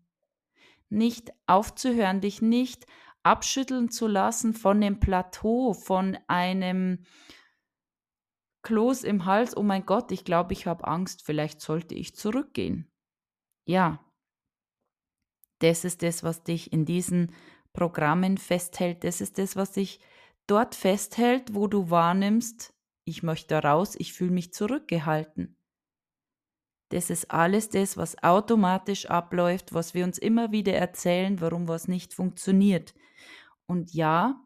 Nicht 0.89 1.33
aufzuhören, 1.47 2.21
dich 2.21 2.43
nicht 2.43 2.87
abschütteln 3.23 3.91
zu 3.91 4.07
lassen 4.07 4.55
von 4.55 4.81
dem 4.81 5.01
Plateau, 5.01 5.73
von 5.73 6.17
einem 6.29 7.05
Kloß 8.67 9.05
im 9.05 9.27
Hals, 9.27 9.57
oh 9.57 9.63
mein 9.63 9.87
Gott, 9.87 10.11
ich 10.11 10.25
glaube, 10.25 10.53
ich 10.53 10.67
habe 10.67 10.89
Angst, 10.89 11.23
vielleicht 11.23 11.61
sollte 11.61 11.95
ich 11.95 12.17
zurückgehen. 12.17 12.91
Ja, 13.65 14.05
das 15.61 15.85
ist 15.85 16.03
das, 16.03 16.25
was 16.25 16.43
dich 16.43 16.73
in 16.73 16.85
diesen 16.85 17.33
Programmen 17.73 18.39
festhält. 18.39 19.05
Das 19.05 19.21
ist 19.21 19.39
das, 19.39 19.55
was 19.55 19.73
sich 19.73 20.01
dort 20.49 20.75
festhält, 20.75 21.55
wo 21.55 21.69
du 21.69 21.91
wahrnimmst, 21.91 22.75
ich 23.05 23.23
möchte 23.23 23.55
raus, 23.55 23.95
ich 23.95 24.13
fühle 24.13 24.33
mich 24.33 24.53
zurückgehalten. 24.53 25.57
Das 26.89 27.09
ist 27.09 27.31
alles 27.31 27.69
das, 27.69 27.97
was 27.97 28.21
automatisch 28.25 29.07
abläuft, 29.07 29.75
was 29.75 29.95
wir 29.95 30.05
uns 30.05 30.19
immer 30.19 30.51
wieder 30.51 30.75
erzählen, 30.75 31.41
warum 31.41 31.69
was 31.69 31.87
nicht 31.87 32.15
funktioniert. 32.15 32.97
Und 33.67 33.95
ja, 33.95 34.45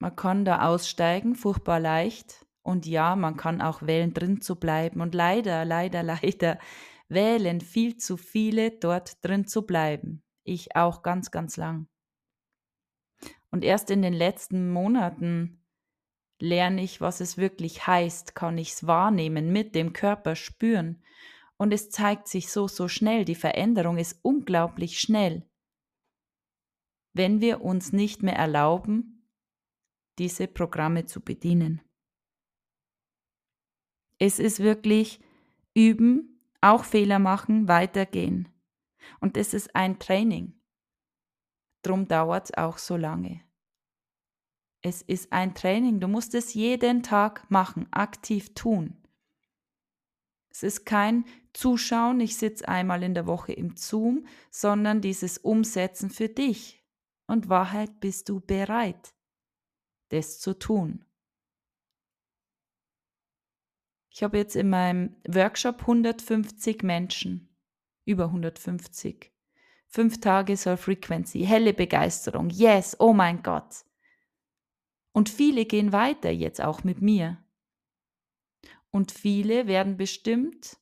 man 0.00 0.16
kann 0.16 0.44
da 0.46 0.66
aussteigen, 0.66 1.36
furchtbar 1.36 1.78
leicht, 1.78 2.46
Und 2.62 2.84
ja, 2.86 3.16
man 3.16 3.36
kann 3.36 3.62
auch 3.62 3.82
wählen, 3.82 4.12
drin 4.12 4.42
zu 4.42 4.56
bleiben. 4.56 5.00
Und 5.00 5.14
leider, 5.14 5.64
leider, 5.64 6.02
leider 6.22 6.58
wählen 7.08 7.60
viel 7.60 7.96
zu 7.96 8.16
viele, 8.16 8.70
dort 8.70 9.24
drin 9.24 9.46
zu 9.46 9.66
bleiben. 9.66 10.22
Ich 10.44 10.76
auch 10.76 11.02
ganz, 11.02 11.30
ganz 11.30 11.56
lang. 11.56 11.86
Und 13.50 13.64
erst 13.64 13.90
in 13.90 14.02
den 14.02 14.12
letzten 14.12 14.70
Monaten 14.70 15.64
lerne 16.38 16.82
ich, 16.82 17.00
was 17.00 17.20
es 17.20 17.36
wirklich 17.36 17.86
heißt, 17.86 18.34
kann 18.34 18.56
ich 18.58 18.72
es 18.72 18.86
wahrnehmen, 18.86 19.52
mit 19.52 19.74
dem 19.74 19.92
Körper 19.92 20.36
spüren. 20.36 21.02
Und 21.56 21.72
es 21.72 21.90
zeigt 21.90 22.28
sich 22.28 22.50
so, 22.50 22.68
so 22.68 22.88
schnell. 22.88 23.24
Die 23.24 23.34
Veränderung 23.34 23.98
ist 23.98 24.18
unglaublich 24.22 24.98
schnell. 24.98 25.46
Wenn 27.12 27.40
wir 27.40 27.62
uns 27.62 27.92
nicht 27.92 28.22
mehr 28.22 28.36
erlauben, 28.36 29.19
diese 30.20 30.46
Programme 30.46 31.06
zu 31.06 31.22
bedienen. 31.22 31.80
Es 34.18 34.38
ist 34.38 34.60
wirklich 34.60 35.18
üben, 35.74 36.42
auch 36.60 36.84
Fehler 36.84 37.18
machen, 37.18 37.68
weitergehen. 37.68 38.48
Und 39.20 39.38
das 39.38 39.54
ist 39.54 39.74
ein 39.74 39.98
Training. 39.98 40.60
Drum 41.80 42.06
dauert 42.06 42.50
es 42.50 42.54
auch 42.58 42.76
so 42.76 42.98
lange. 42.98 43.40
Es 44.82 45.00
ist 45.00 45.32
ein 45.32 45.54
Training, 45.54 46.00
du 46.00 46.08
musst 46.08 46.34
es 46.34 46.52
jeden 46.52 47.02
Tag 47.02 47.50
machen, 47.50 47.90
aktiv 47.90 48.54
tun. 48.54 48.98
Es 50.50 50.62
ist 50.62 50.84
kein 50.84 51.24
Zuschauen, 51.54 52.20
ich 52.20 52.36
sitze 52.36 52.68
einmal 52.68 53.02
in 53.02 53.14
der 53.14 53.26
Woche 53.26 53.54
im 53.54 53.74
Zoom, 53.74 54.26
sondern 54.50 55.00
dieses 55.00 55.38
Umsetzen 55.38 56.10
für 56.10 56.28
dich. 56.28 56.84
Und 57.26 57.48
Wahrheit 57.48 58.00
bist 58.00 58.28
du 58.28 58.40
bereit, 58.40 59.14
das 60.10 60.38
zu 60.38 60.58
tun. 60.58 61.04
Ich 64.10 64.22
habe 64.22 64.38
jetzt 64.38 64.56
in 64.56 64.68
meinem 64.68 65.16
Workshop 65.26 65.80
150 65.80 66.82
Menschen, 66.82 67.56
über 68.04 68.26
150. 68.26 69.32
Fünf 69.86 70.20
Tage 70.20 70.56
Soul 70.56 70.76
Frequency, 70.76 71.44
helle 71.44 71.72
Begeisterung, 71.72 72.50
yes, 72.50 72.96
oh 73.00 73.12
mein 73.12 73.42
Gott. 73.42 73.84
Und 75.12 75.28
viele 75.28 75.64
gehen 75.64 75.92
weiter 75.92 76.30
jetzt 76.30 76.60
auch 76.60 76.84
mit 76.84 77.00
mir. 77.02 77.38
Und 78.90 79.12
viele 79.12 79.66
werden 79.66 79.96
bestimmt 79.96 80.76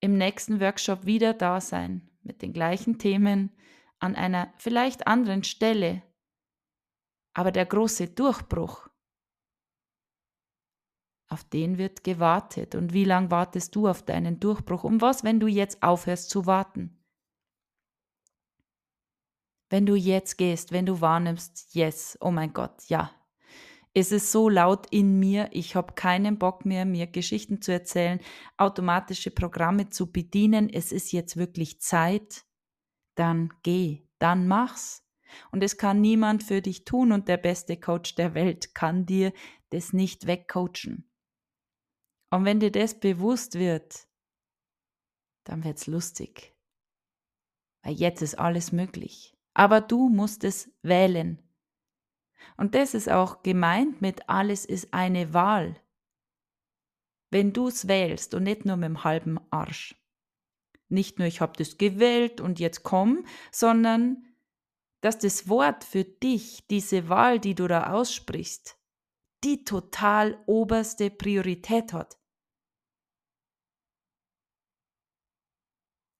im 0.00 0.16
nächsten 0.16 0.60
Workshop 0.60 1.06
wieder 1.06 1.34
da 1.34 1.60
sein, 1.60 2.08
mit 2.22 2.42
den 2.42 2.52
gleichen 2.52 2.98
Themen, 2.98 3.50
an 3.98 4.14
einer 4.14 4.52
vielleicht 4.56 5.06
anderen 5.06 5.42
Stelle. 5.42 6.02
Aber 7.34 7.52
der 7.52 7.66
große 7.66 8.08
Durchbruch, 8.08 8.88
auf 11.28 11.44
den 11.44 11.78
wird 11.78 12.04
gewartet. 12.04 12.74
Und 12.74 12.92
wie 12.92 13.04
lange 13.04 13.30
wartest 13.30 13.76
du 13.76 13.86
auf 13.86 14.02
deinen 14.02 14.40
Durchbruch? 14.40 14.84
Um 14.84 15.00
was, 15.00 15.24
wenn 15.24 15.40
du 15.40 15.46
jetzt 15.46 15.82
aufhörst 15.82 16.30
zu 16.30 16.46
warten? 16.46 16.98
Wenn 19.70 19.84
du 19.84 19.94
jetzt 19.94 20.38
gehst, 20.38 20.72
wenn 20.72 20.86
du 20.86 21.00
wahrnimmst, 21.02 21.74
yes, 21.74 22.16
oh 22.20 22.30
mein 22.30 22.54
Gott, 22.54 22.88
ja. 22.88 23.10
Es 23.92 24.12
ist 24.12 24.32
so 24.32 24.48
laut 24.48 24.86
in 24.90 25.18
mir, 25.18 25.48
ich 25.52 25.74
habe 25.74 25.94
keinen 25.94 26.38
Bock 26.38 26.64
mehr, 26.64 26.84
mir 26.84 27.06
Geschichten 27.06 27.60
zu 27.60 27.72
erzählen, 27.72 28.20
automatische 28.56 29.30
Programme 29.30 29.90
zu 29.90 30.10
bedienen. 30.10 30.70
Es 30.70 30.92
ist 30.92 31.12
jetzt 31.12 31.36
wirklich 31.36 31.80
Zeit. 31.80 32.44
Dann 33.16 33.52
geh, 33.62 34.06
dann 34.18 34.46
mach's. 34.46 35.07
Und 35.50 35.62
es 35.62 35.76
kann 35.76 36.00
niemand 36.00 36.42
für 36.42 36.62
dich 36.62 36.84
tun 36.84 37.12
und 37.12 37.28
der 37.28 37.36
beste 37.36 37.78
Coach 37.78 38.14
der 38.14 38.34
Welt 38.34 38.74
kann 38.74 39.06
dir 39.06 39.32
das 39.70 39.92
nicht 39.92 40.26
wegcoachen. 40.26 41.10
Und 42.30 42.44
wenn 42.44 42.60
dir 42.60 42.70
das 42.70 42.98
bewusst 42.98 43.58
wird, 43.58 44.06
dann 45.44 45.64
wird's 45.64 45.86
lustig. 45.86 46.54
Weil 47.82 47.94
jetzt 47.94 48.22
ist 48.22 48.38
alles 48.38 48.72
möglich. 48.72 49.36
Aber 49.54 49.80
du 49.80 50.08
musst 50.08 50.44
es 50.44 50.70
wählen. 50.82 51.42
Und 52.56 52.74
das 52.74 52.94
ist 52.94 53.08
auch 53.08 53.42
gemeint 53.42 54.00
mit 54.00 54.28
alles 54.28 54.64
ist 54.64 54.92
eine 54.92 55.32
Wahl. 55.32 55.80
Wenn 57.30 57.52
du 57.52 57.68
es 57.68 57.88
wählst 57.88 58.34
und 58.34 58.44
nicht 58.44 58.64
nur 58.64 58.76
mit 58.76 58.88
dem 58.88 59.04
halben 59.04 59.38
Arsch. 59.50 59.94
Nicht 60.88 61.18
nur 61.18 61.28
ich 61.28 61.40
habe 61.40 61.52
das 61.56 61.76
gewählt 61.76 62.40
und 62.40 62.58
jetzt 62.58 62.82
komm, 62.82 63.26
sondern 63.52 64.27
dass 65.00 65.18
das 65.18 65.48
Wort 65.48 65.84
für 65.84 66.04
dich, 66.04 66.66
diese 66.66 67.08
Wahl, 67.08 67.38
die 67.38 67.54
du 67.54 67.68
da 67.68 67.92
aussprichst, 67.92 68.78
die 69.44 69.64
total 69.64 70.42
oberste 70.46 71.10
Priorität 71.10 71.92
hat. 71.92 72.18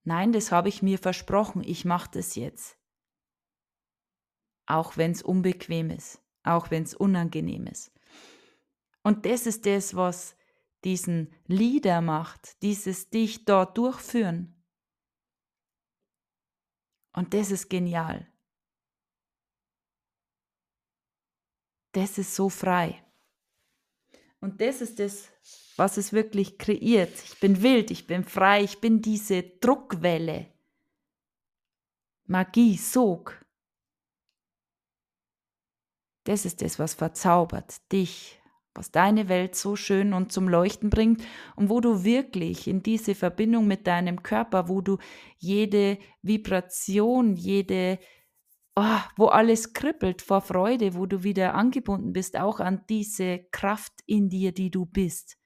Nein, 0.05 0.33
das 0.33 0.53
habe 0.53 0.69
ich 0.69 0.81
mir 0.81 0.99
versprochen, 0.99 1.63
ich 1.63 1.85
mache 1.85 2.11
das 2.13 2.35
jetzt. 2.35 2.79
Auch 4.67 4.97
wenn 4.97 5.11
es 5.11 5.23
unbequem 5.23 5.91
ist, 5.91 6.23
auch 6.45 6.71
wenn 6.71 6.85
es 6.85 6.95
unangenehm 6.95 7.67
ist. 7.67 7.93
Und 9.03 9.27
das 9.27 9.47
ist 9.47 9.67
das, 9.67 9.97
was 9.97 10.37
diesen 10.85 11.35
Lieder 11.47 12.01
macht, 12.01 12.63
dieses 12.63 13.11
dich 13.11 13.45
dort 13.45 13.77
durchführen. 13.77 14.65
Und 17.13 17.35
das 17.35 17.51
ist 17.51 17.69
genial. 17.69 18.33
Das 21.93 22.19
ist 22.19 22.35
so 22.35 22.49
frei. 22.49 23.03
Und 24.41 24.61
das 24.61 24.81
ist 24.81 24.99
das, 24.99 25.31
was 25.77 25.97
es 25.97 26.13
wirklich 26.13 26.59
kreiert. 26.59 27.13
Ich 27.25 27.41
bin 27.41 27.63
wild, 27.63 27.91
ich 27.91 28.07
bin 28.07 28.25
frei, 28.25 28.63
ich 28.63 28.81
bin 28.81 29.01
diese 29.01 29.43
Druckwelle. 29.43 30.47
Magie, 32.27 32.77
Sog. 32.77 33.45
Das 36.25 36.45
ist 36.45 36.63
es, 36.63 36.79
was 36.79 36.93
verzaubert 36.93 37.91
dich, 37.91 38.39
was 38.75 38.91
deine 38.91 39.31
Welt 39.31 39.57
so 39.57 39.77
schön 39.77 40.13
und 40.13 40.31
zum 40.31 40.47
Leuchten 40.47 40.91
bringt 40.91 41.25
und 41.57 41.71
wo 41.71 41.81
du 41.81 42.05
wirklich 42.05 42.69
in 42.69 42.83
diese 42.83 43.15
Verbindung 43.15 43.67
mit 43.67 43.87
deinem 43.87 44.23
Körper, 44.23 44.69
wo 44.69 44.83
du 44.83 44.99
jede 45.39 45.99
Vibration, 46.21 47.35
jede 47.35 47.99
oh, 48.79 49.01
wo 49.17 49.27
alles 49.27 49.73
kribbelt 49.73 50.23
vor 50.23 50.41
Freude, 50.41 50.95
wo 50.95 51.07
du 51.07 51.25
wieder 51.25 51.55
angebunden 51.55 52.13
bist, 52.13 52.39
auch 52.39 52.61
an 52.61 52.85
diese 52.89 53.41
Kraft 53.51 53.93
in 54.07 54.29
dir, 54.29 54.53
die 54.53 54.71
du 54.71 54.87
bist. 54.87 55.37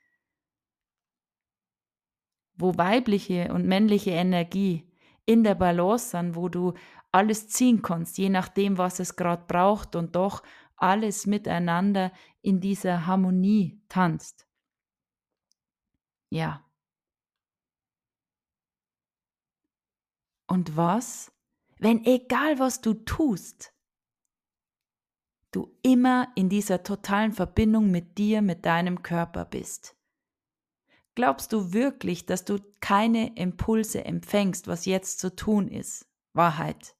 Wo 2.54 2.76
weibliche 2.76 3.52
und 3.52 3.66
männliche 3.66 4.10
Energie 4.10 4.86
in 5.24 5.44
der 5.44 5.54
Balance 5.54 6.10
sind, 6.10 6.36
wo 6.36 6.50
du 6.50 6.74
alles 7.10 7.48
ziehen 7.48 7.80
kannst, 7.80 8.18
je 8.18 8.28
nachdem, 8.28 8.76
was 8.76 9.00
es 9.00 9.16
gerade 9.16 9.44
braucht 9.46 9.96
und 9.96 10.14
doch 10.14 10.42
alles 10.76 11.26
miteinander 11.26 12.12
in 12.42 12.60
dieser 12.60 13.06
Harmonie 13.06 13.80
tanzt. 13.88 14.46
Ja. 16.30 16.64
Und 20.46 20.76
was 20.76 21.31
wenn 21.82 22.04
egal 22.04 22.58
was 22.58 22.80
du 22.80 22.94
tust, 22.94 23.74
du 25.50 25.76
immer 25.82 26.28
in 26.36 26.48
dieser 26.48 26.82
totalen 26.82 27.32
Verbindung 27.32 27.90
mit 27.90 28.18
dir, 28.18 28.40
mit 28.40 28.64
deinem 28.64 29.02
Körper 29.02 29.44
bist. 29.44 29.96
Glaubst 31.14 31.52
du 31.52 31.72
wirklich, 31.72 32.24
dass 32.24 32.44
du 32.44 32.58
keine 32.80 33.36
Impulse 33.36 34.04
empfängst, 34.04 34.66
was 34.68 34.86
jetzt 34.86 35.18
zu 35.18 35.34
tun 35.34 35.68
ist? 35.68 36.06
Wahrheit. 36.32 36.96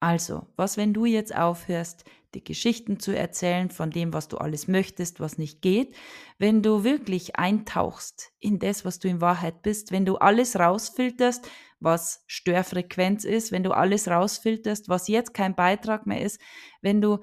Also, 0.00 0.46
was, 0.56 0.76
wenn 0.76 0.92
du 0.92 1.06
jetzt 1.06 1.34
aufhörst, 1.34 2.04
die 2.34 2.44
Geschichten 2.44 3.00
zu 3.00 3.16
erzählen 3.16 3.70
von 3.70 3.90
dem, 3.90 4.12
was 4.12 4.28
du 4.28 4.36
alles 4.36 4.68
möchtest, 4.68 5.18
was 5.18 5.38
nicht 5.38 5.62
geht, 5.62 5.96
wenn 6.38 6.62
du 6.62 6.84
wirklich 6.84 7.36
eintauchst 7.36 8.32
in 8.38 8.58
das, 8.58 8.84
was 8.84 8.98
du 8.98 9.08
in 9.08 9.20
Wahrheit 9.20 9.62
bist, 9.62 9.90
wenn 9.90 10.04
du 10.04 10.16
alles 10.16 10.56
rausfilterst, 10.56 11.48
was 11.80 12.24
Störfrequenz 12.26 13.24
ist, 13.24 13.52
wenn 13.52 13.62
du 13.62 13.72
alles 13.72 14.08
rausfilterst, 14.08 14.88
was 14.88 15.08
jetzt 15.08 15.34
kein 15.34 15.54
Beitrag 15.54 16.06
mehr 16.06 16.22
ist, 16.22 16.40
wenn 16.82 17.00
du 17.00 17.18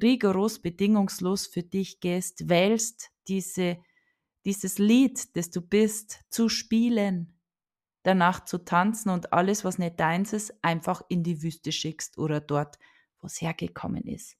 rigoros, 0.00 0.60
bedingungslos 0.60 1.46
für 1.46 1.62
dich 1.62 2.00
gehst, 2.00 2.48
wählst, 2.48 3.10
diese, 3.26 3.78
dieses 4.44 4.78
Lied, 4.78 5.36
das 5.36 5.50
du 5.50 5.60
bist, 5.60 6.20
zu 6.30 6.48
spielen, 6.48 7.38
danach 8.02 8.44
zu 8.44 8.58
tanzen 8.58 9.10
und 9.10 9.32
alles, 9.32 9.64
was 9.64 9.78
nicht 9.78 10.00
deins 10.00 10.32
ist, 10.32 10.54
einfach 10.62 11.02
in 11.08 11.22
die 11.22 11.42
Wüste 11.42 11.72
schickst 11.72 12.16
oder 12.18 12.40
dort, 12.40 12.78
wo 13.20 13.26
es 13.26 13.40
hergekommen 13.42 14.04
ist. 14.04 14.36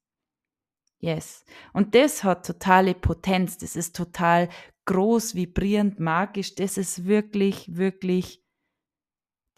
Yes. 1.00 1.44
Und 1.72 1.94
das 1.94 2.24
hat 2.24 2.46
totale 2.46 2.94
Potenz, 2.94 3.58
das 3.58 3.76
ist 3.76 3.94
total 3.94 4.48
groß, 4.86 5.34
vibrierend, 5.34 6.00
magisch, 6.00 6.54
das 6.54 6.76
ist 6.76 7.04
wirklich, 7.04 7.76
wirklich 7.76 8.42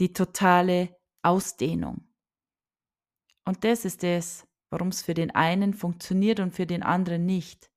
die 0.01 0.12
totale 0.12 0.96
Ausdehnung. 1.22 2.09
Und 3.44 3.64
das 3.64 3.84
ist 3.84 4.03
es, 4.05 4.46
warum 4.70 4.88
es 4.88 5.03
für 5.03 5.14
den 5.14 5.30
einen 5.32 5.74
funktioniert 5.74 6.40
und 6.40 6.53
für 6.53 6.66
den 6.66 6.82
anderen 6.82 7.26
nicht. 7.26 7.70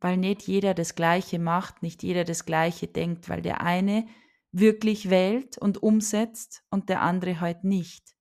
weil 0.00 0.16
nicht 0.16 0.42
jeder 0.42 0.74
das 0.74 0.94
Gleiche 0.94 1.38
macht, 1.38 1.82
nicht 1.82 2.02
jeder 2.02 2.24
das 2.24 2.44
Gleiche 2.44 2.86
denkt, 2.86 3.28
weil 3.28 3.42
der 3.42 3.60
eine 3.60 4.06
wirklich 4.52 5.10
wählt 5.10 5.58
und 5.58 5.82
umsetzt 5.82 6.64
und 6.70 6.88
der 6.88 7.02
andere 7.02 7.40
halt 7.40 7.64
nicht. 7.64 8.14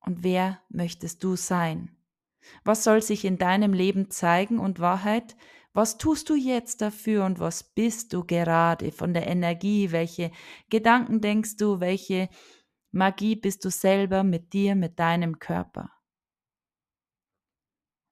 Und 0.00 0.22
wer 0.22 0.62
möchtest 0.68 1.24
du 1.24 1.36
sein? 1.36 1.96
Was 2.64 2.84
soll 2.84 3.02
sich 3.02 3.24
in 3.24 3.36
deinem 3.36 3.72
Leben 3.72 4.10
zeigen 4.10 4.58
und 4.58 4.78
Wahrheit? 4.80 5.36
Was 5.72 5.98
tust 5.98 6.28
du 6.28 6.34
jetzt 6.34 6.80
dafür 6.80 7.24
und 7.24 7.38
was 7.38 7.62
bist 7.62 8.12
du 8.12 8.24
gerade 8.24 8.90
von 8.90 9.14
der 9.14 9.26
Energie? 9.26 9.92
Welche 9.92 10.30
Gedanken 10.70 11.20
denkst 11.20 11.56
du? 11.56 11.80
Welche 11.80 12.28
Magie 12.90 13.36
bist 13.36 13.64
du 13.64 13.70
selber 13.70 14.24
mit 14.24 14.52
dir, 14.52 14.74
mit 14.74 14.98
deinem 14.98 15.38
Körper? 15.38 15.92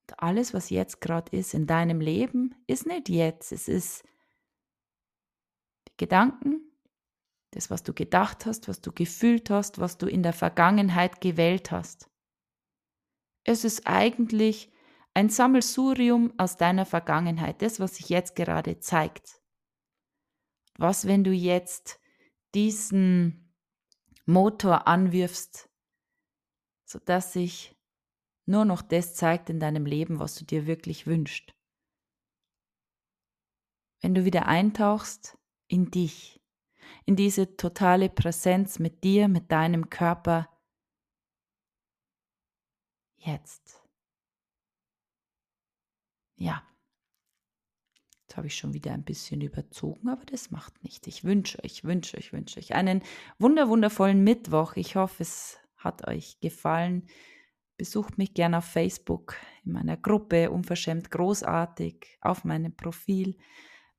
Und 0.09 0.19
alles, 0.19 0.53
was 0.53 0.69
jetzt 0.69 1.01
gerade 1.01 1.35
ist 1.35 1.53
in 1.53 1.67
deinem 1.67 1.99
Leben, 1.99 2.55
ist 2.67 2.85
nicht 2.85 3.09
jetzt. 3.09 3.51
Es 3.51 3.67
ist 3.67 4.03
die 5.89 5.97
Gedanken, 5.97 6.61
das, 7.51 7.69
was 7.69 7.83
du 7.83 7.93
gedacht 7.93 8.45
hast, 8.45 8.67
was 8.67 8.81
du 8.81 8.91
gefühlt 8.91 9.49
hast, 9.49 9.79
was 9.79 9.97
du 9.97 10.07
in 10.07 10.23
der 10.23 10.33
Vergangenheit 10.33 11.21
gewählt 11.21 11.71
hast. 11.71 12.09
Es 13.43 13.63
ist 13.63 13.87
eigentlich 13.87 14.71
ein 15.17 15.29
Sammelsurium 15.29 16.31
aus 16.37 16.57
deiner 16.57 16.85
Vergangenheit, 16.85 17.63
das, 17.63 17.79
was 17.79 17.95
sich 17.95 18.07
jetzt 18.07 18.35
gerade 18.35 18.77
zeigt. 18.77 19.41
Was, 20.77 21.07
wenn 21.07 21.23
du 21.23 21.31
jetzt 21.31 21.99
diesen 22.53 23.51
Motor 24.27 24.87
anwirfst, 24.87 25.71
sodass 26.85 27.33
sich 27.33 27.75
nur 28.45 28.63
noch 28.63 28.83
das 28.83 29.15
zeigt 29.15 29.49
in 29.49 29.59
deinem 29.59 29.87
Leben, 29.87 30.19
was 30.19 30.35
du 30.35 30.45
dir 30.45 30.67
wirklich 30.67 31.07
wünschst. 31.07 31.51
Wenn 34.01 34.13
du 34.13 34.23
wieder 34.23 34.45
eintauchst 34.45 35.35
in 35.65 35.89
dich, 35.89 36.39
in 37.05 37.15
diese 37.15 37.57
totale 37.57 38.11
Präsenz 38.11 38.77
mit 38.77 39.03
dir, 39.03 39.29
mit 39.29 39.51
deinem 39.51 39.89
Körper, 39.89 40.47
jetzt. 43.15 43.76
Ja, 46.37 46.61
jetzt 48.21 48.37
habe 48.37 48.47
ich 48.47 48.55
schon 48.55 48.73
wieder 48.73 48.91
ein 48.93 49.03
bisschen 49.03 49.41
überzogen, 49.41 50.07
aber 50.09 50.23
das 50.25 50.51
macht 50.51 50.83
nichts. 50.83 51.07
Ich 51.07 51.23
wünsche 51.23 51.63
euch, 51.63 51.83
wünsche 51.83 52.17
euch, 52.17 52.31
wünsche 52.31 52.59
euch 52.59 52.75
einen 52.75 53.01
wunder 53.39 53.69
wundervollen 53.69 54.23
Mittwoch. 54.23 54.75
Ich 54.75 54.95
hoffe, 54.95 55.23
es 55.23 55.57
hat 55.77 56.07
euch 56.07 56.39
gefallen. 56.39 57.07
Besucht 57.77 58.17
mich 58.17 58.33
gerne 58.33 58.59
auf 58.59 58.65
Facebook 58.65 59.35
in 59.63 59.71
meiner 59.71 59.97
Gruppe 59.97 60.51
Unverschämt 60.51 61.09
Großartig 61.09 62.17
auf 62.21 62.43
meinem 62.43 62.75
Profil. 62.75 63.37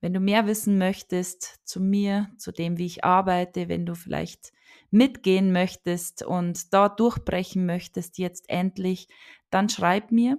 Wenn 0.00 0.14
du 0.14 0.20
mehr 0.20 0.46
wissen 0.46 0.78
möchtest 0.78 1.60
zu 1.64 1.80
mir, 1.80 2.30
zu 2.36 2.52
dem, 2.52 2.78
wie 2.78 2.86
ich 2.86 3.04
arbeite, 3.04 3.68
wenn 3.68 3.84
du 3.84 3.96
vielleicht 3.96 4.52
mitgehen 4.90 5.50
möchtest 5.52 6.22
und 6.22 6.72
da 6.72 6.88
durchbrechen 6.88 7.66
möchtest, 7.66 8.18
jetzt 8.18 8.48
endlich, 8.48 9.08
dann 9.50 9.68
schreib 9.68 10.12
mir. 10.12 10.38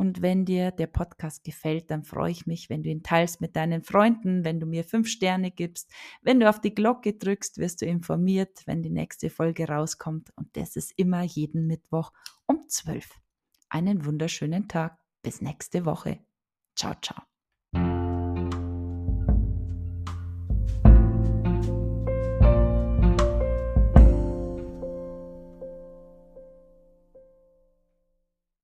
Und 0.00 0.22
wenn 0.22 0.46
dir 0.46 0.70
der 0.70 0.86
Podcast 0.86 1.44
gefällt, 1.44 1.90
dann 1.90 2.04
freue 2.04 2.30
ich 2.30 2.46
mich, 2.46 2.70
wenn 2.70 2.82
du 2.82 2.88
ihn 2.88 3.02
teilst 3.02 3.42
mit 3.42 3.54
deinen 3.54 3.82
Freunden, 3.82 4.46
wenn 4.46 4.58
du 4.58 4.64
mir 4.64 4.82
fünf 4.82 5.08
Sterne 5.08 5.50
gibst. 5.50 5.92
Wenn 6.22 6.40
du 6.40 6.48
auf 6.48 6.58
die 6.58 6.74
Glocke 6.74 7.12
drückst, 7.12 7.58
wirst 7.58 7.82
du 7.82 7.84
informiert, 7.84 8.62
wenn 8.64 8.82
die 8.82 8.88
nächste 8.88 9.28
Folge 9.28 9.68
rauskommt. 9.68 10.30
Und 10.36 10.56
das 10.56 10.76
ist 10.76 10.94
immer 10.96 11.20
jeden 11.20 11.66
Mittwoch 11.66 12.12
um 12.46 12.66
zwölf. 12.66 13.20
Einen 13.68 14.06
wunderschönen 14.06 14.68
Tag. 14.68 14.96
Bis 15.20 15.42
nächste 15.42 15.84
Woche. 15.84 16.20
Ciao, 16.74 16.94
ciao. 17.02 17.29